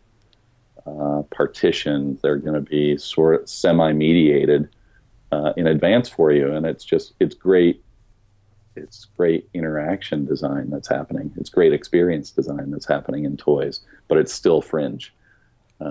[0.86, 2.19] uh, partitioned.
[2.21, 4.69] They're going to be sort of semi-mediated
[5.32, 6.53] uh, in advance for you.
[6.53, 7.84] And it's just it's great
[8.76, 11.32] it's great interaction design that's happening.
[11.38, 15.13] It's great experience design that's happening in toys, but it's still fringe.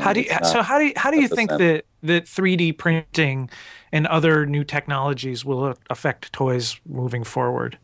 [0.01, 3.51] How do you, so how do you, how do you think that that 3D printing
[3.93, 7.79] and other new technologies will affect toys moving forward?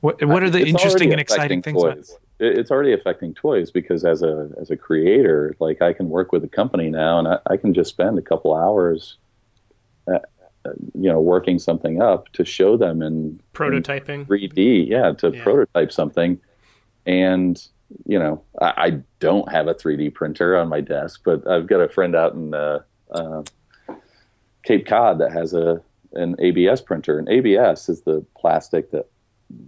[0.00, 1.82] What what are the It's interesting and exciting things?
[1.82, 2.18] Toys.
[2.38, 6.32] It- It's already affecting toys because as a as a creator, like I can work
[6.32, 9.16] with a company now, and I, I can just spend a couple hours,
[10.06, 10.18] uh,
[10.66, 14.26] uh, you know, working something up to show them in Prototyping.
[14.26, 15.42] 3D, yeah, to Yeah.
[15.42, 16.38] prototype something.
[17.06, 17.66] And,
[18.04, 21.80] you know, I, I don't have a 3D printer on my desk, but I've got
[21.80, 22.80] a friend out in uh,
[23.10, 23.42] uh,
[24.64, 25.80] Cape Cod that has a
[26.12, 27.18] an ABS printer.
[27.18, 29.08] And ABS is the plastic that,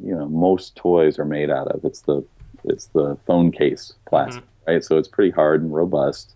[0.03, 1.85] you know, most toys are made out of.
[1.85, 2.25] It's the
[2.65, 4.83] it's the phone case plastic, right?
[4.83, 6.35] So it's pretty hard and robust.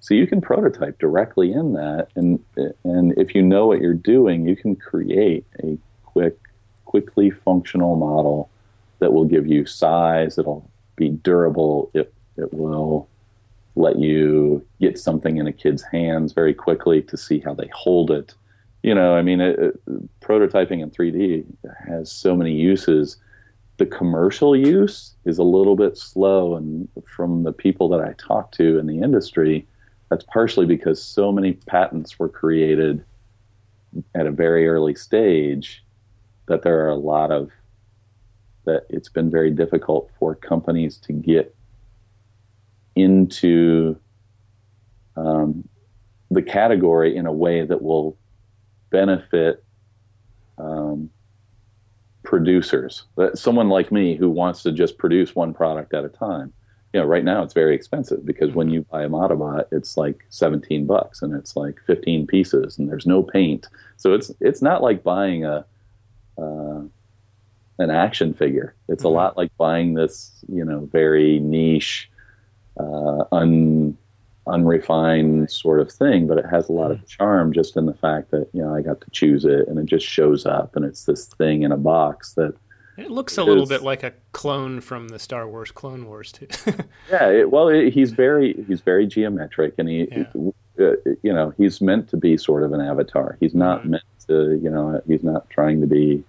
[0.00, 2.38] So you can prototype directly in that, and
[2.84, 6.38] and if you know what you're doing, you can create a quick,
[6.84, 8.50] quickly functional model
[8.98, 10.38] that will give you size.
[10.38, 11.90] It'll be durable.
[11.94, 13.08] It it will
[13.76, 18.10] let you get something in a kid's hands very quickly to see how they hold
[18.10, 18.34] it.
[18.82, 21.44] You know, I mean, it, it, prototyping in 3D
[21.86, 23.16] has so many uses.
[23.76, 28.52] The commercial use is a little bit slow, and from the people that I talk
[28.52, 29.66] to in the industry,
[30.08, 33.04] that's partially because so many patents were created
[34.14, 35.84] at a very early stage
[36.46, 37.50] that there are a lot of
[38.66, 41.54] that it's been very difficult for companies to get
[42.94, 43.98] into
[45.16, 45.66] um,
[46.30, 48.16] the category in a way that will
[48.90, 49.64] benefit
[50.58, 51.10] um,
[52.22, 53.04] producers.
[53.34, 56.52] Someone like me who wants to just produce one product at a time.
[56.92, 60.24] You know, right now it's very expensive because when you buy a Modibot, it's like
[60.30, 63.66] 17 bucks and it's like 15 pieces and there's no paint.
[63.96, 65.66] So it's it's not like buying a
[66.38, 66.80] uh,
[67.78, 68.74] an action figure.
[68.88, 69.08] It's mm-hmm.
[69.08, 72.10] a lot like buying this, you know, very niche
[72.78, 73.96] uh, un,
[74.46, 78.30] unrefined sort of thing, but it has a lot of charm just in the fact
[78.30, 81.04] that you know I got to choose it and it just shows up and it's
[81.04, 82.54] this thing in a box that
[82.96, 86.32] it looks a is, little bit like a clone from the Star Wars Clone Wars
[86.32, 86.46] too.
[87.10, 90.08] yeah, it, well, it, he's very he's very geometric and he.
[90.10, 90.50] Yeah.
[90.78, 93.38] Uh, you know, he's meant to be sort of an avatar.
[93.40, 93.92] He's not mm-hmm.
[93.92, 96.22] meant to, you know, he's not trying to be,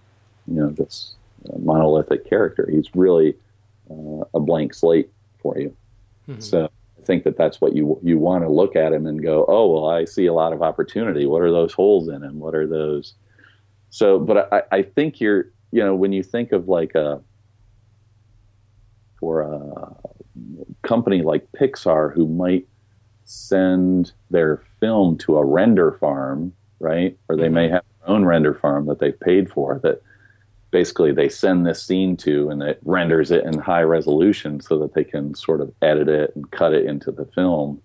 [0.48, 1.17] you know, this
[1.58, 2.68] monolithic character.
[2.72, 3.36] He's really
[3.90, 5.76] uh, a blank slate for you.
[6.28, 6.42] Mm-hmm.
[6.42, 9.46] So I think that that's what you you want to look at him and go,
[9.48, 11.26] oh well, I see a lot of opportunity.
[11.26, 12.40] What are those holes in him?
[12.40, 13.14] What are those?
[13.90, 17.22] So, but I, I think you're you know when you think of like a
[19.20, 19.96] for a
[20.84, 22.68] company like Pixar who might
[23.26, 27.18] send their film to a render farm, right?
[27.28, 27.54] Or they mm-hmm.
[27.54, 30.02] may have their own render farm that they've paid for that
[30.72, 34.94] basically they send this scene to and it renders it in high resolution so that
[34.94, 37.82] they can sort of edit it and cut it into the film.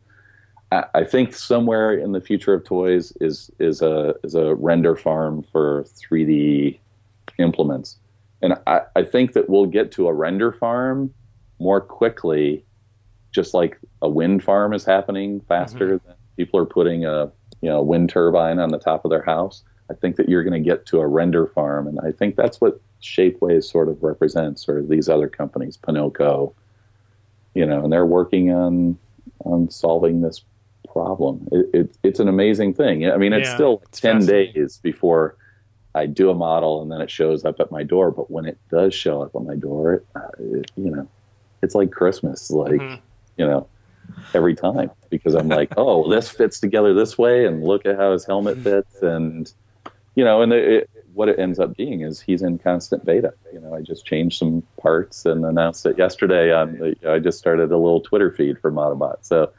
[0.72, 4.97] I, I think somewhere in the future of toys is is a is a render
[4.97, 6.78] farm for 3D
[7.39, 7.99] implements.
[8.41, 11.14] And I, I think that we'll get to a render farm
[11.61, 12.64] more quickly,
[13.30, 16.09] just like a wind farm is happening faster mm-hmm.
[16.09, 17.30] than people are putting a
[17.61, 19.62] you know wind turbine on the top of their house.
[19.93, 22.61] I think that you're going to get to a render farm, and I think that's
[22.61, 26.55] what Shapeways sort of represents, or these other companies, Ponoko,
[27.55, 28.99] you know, and they're working on
[29.45, 30.43] on solving this
[30.90, 31.47] problem.
[31.53, 33.07] It, it, it's an amazing thing.
[33.11, 35.36] I mean, it's yeah, still it's ten days before
[35.95, 38.11] I do a model, and then it shows up at my door.
[38.11, 40.07] But when it does show up at my door, it,
[40.38, 41.07] it, you know,
[41.62, 43.03] it's like Christmas, like mm-hmm.
[43.36, 43.66] you know,
[44.32, 48.12] every time because I'm like, oh, this fits together this way, and look at how
[48.12, 49.53] his helmet fits, and
[50.14, 53.34] you know, and it, what it ends up being is he's in constant beta.
[53.52, 56.52] You know, I just changed some parts and announced it yesterday.
[56.52, 59.18] On the, I just started a little Twitter feed for Modibot.
[59.22, 59.52] So,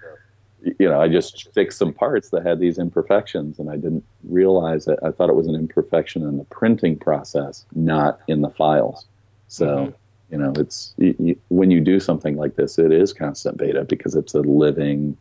[0.63, 4.87] you know, I just fixed some parts that had these imperfections, and I didn't realize
[4.87, 4.97] it.
[5.03, 9.05] I thought it was an imperfection in the printing process, not in the files.
[9.47, 9.67] So.
[9.67, 9.91] Mm-hmm.
[10.31, 14.15] You know, it's you, when you do something like this, it is constant beta because
[14.15, 15.15] it's a living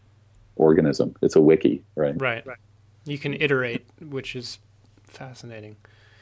[0.57, 1.15] organism.
[1.21, 2.19] It's a wiki, right?
[2.19, 2.47] Right.
[2.47, 2.57] Right.
[3.05, 4.59] You can iterate, which is
[5.13, 5.77] fascinating.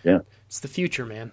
[0.04, 1.32] Yeah, it's the future, man.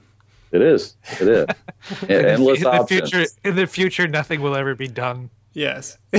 [0.51, 0.95] It is.
[1.19, 1.45] It is.
[2.09, 3.09] Endless in the options.
[3.09, 5.29] future, in the future, nothing will ever be done.
[5.53, 5.97] Yes.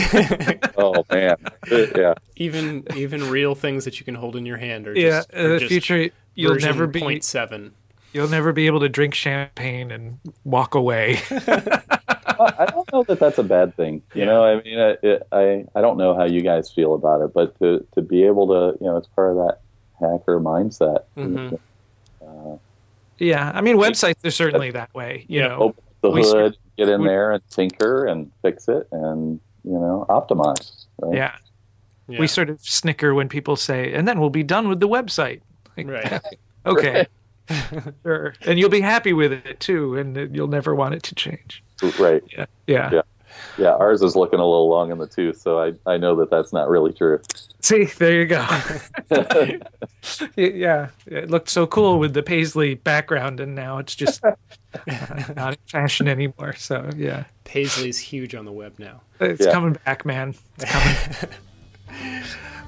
[0.76, 1.36] oh man.
[1.70, 2.14] Yeah.
[2.36, 5.18] Even even real things that you can hold in your hand are yeah.
[5.18, 7.74] Just, in the future, you'll never be point seven.
[8.12, 11.20] You'll never be able to drink champagne and walk away.
[11.30, 14.02] I don't know that that's a bad thing.
[14.14, 14.24] You yeah.
[14.24, 17.56] know, I mean, it, I I don't know how you guys feel about it, but
[17.60, 19.60] to to be able to, you know, it's part of that
[20.00, 21.04] hacker mindset.
[21.16, 21.54] Mm-hmm.
[22.24, 22.56] Uh,
[23.18, 25.24] yeah, I mean, websites are certainly that way.
[25.28, 28.86] You yeah, know, open the hood, get in we, there and tinker and fix it,
[28.92, 30.86] and you know, optimize.
[30.98, 31.16] Right?
[31.16, 31.36] Yeah.
[32.08, 32.20] yeah.
[32.20, 35.40] we sort of snicker when people say, "And then we'll be done with the website."
[35.76, 36.22] Like, right.
[36.66, 37.06] okay.
[38.02, 38.34] sure.
[38.42, 41.62] And you'll be happy with it too, and you'll never want it to change.
[41.98, 42.22] Right.
[42.30, 42.46] Yeah.
[42.66, 42.90] Yeah.
[42.92, 43.02] yeah.
[43.56, 46.30] Yeah, ours is looking a little long in the tooth, so I, I know that
[46.30, 47.20] that's not really true.
[47.60, 48.46] See, there you go.
[50.36, 54.22] yeah, it looked so cool with the paisley background, and now it's just
[55.36, 56.54] not in fashion anymore.
[56.54, 59.00] So yeah, paisley's huge on the web now.
[59.20, 59.52] It's yeah.
[59.52, 60.34] coming back, man.
[60.56, 61.34] It's coming.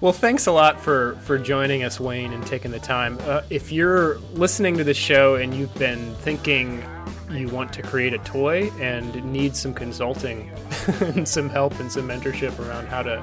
[0.00, 3.18] Well, thanks a lot for for joining us, Wayne, and taking the time.
[3.22, 6.82] Uh, if you're listening to the show and you've been thinking
[7.30, 10.50] you want to create a toy and need some consulting
[11.00, 13.22] and some help and some mentorship around how to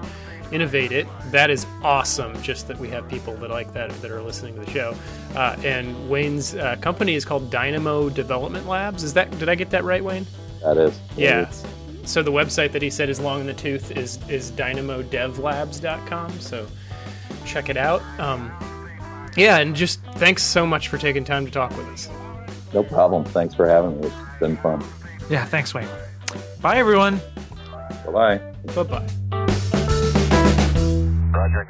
[0.52, 1.08] innovate it.
[1.32, 2.42] That is awesome.
[2.42, 4.96] Just that we have people that like that that are listening to the show.
[5.36, 9.04] Uh, and Wayne's uh, company is called Dynamo Development Labs.
[9.04, 10.26] Is that did I get that right, Wayne?
[10.64, 10.98] That is.
[11.16, 11.52] Yeah
[12.08, 16.40] so the website that he said is long in the tooth is is dynamodevlabs.com.
[16.40, 16.68] So
[17.46, 18.02] check it out.
[18.20, 18.52] Um,
[19.36, 22.10] yeah, and just thanks so much for taking time to talk with us.
[22.74, 23.24] No problem.
[23.26, 24.08] Thanks for having me.
[24.08, 24.84] It's been fun.
[25.30, 25.88] Yeah, thanks, Wayne.
[26.62, 27.22] Bye, everyone.
[28.06, 28.38] Bye bye.
[28.74, 29.08] Bye bye.
[31.32, 31.68] Roger.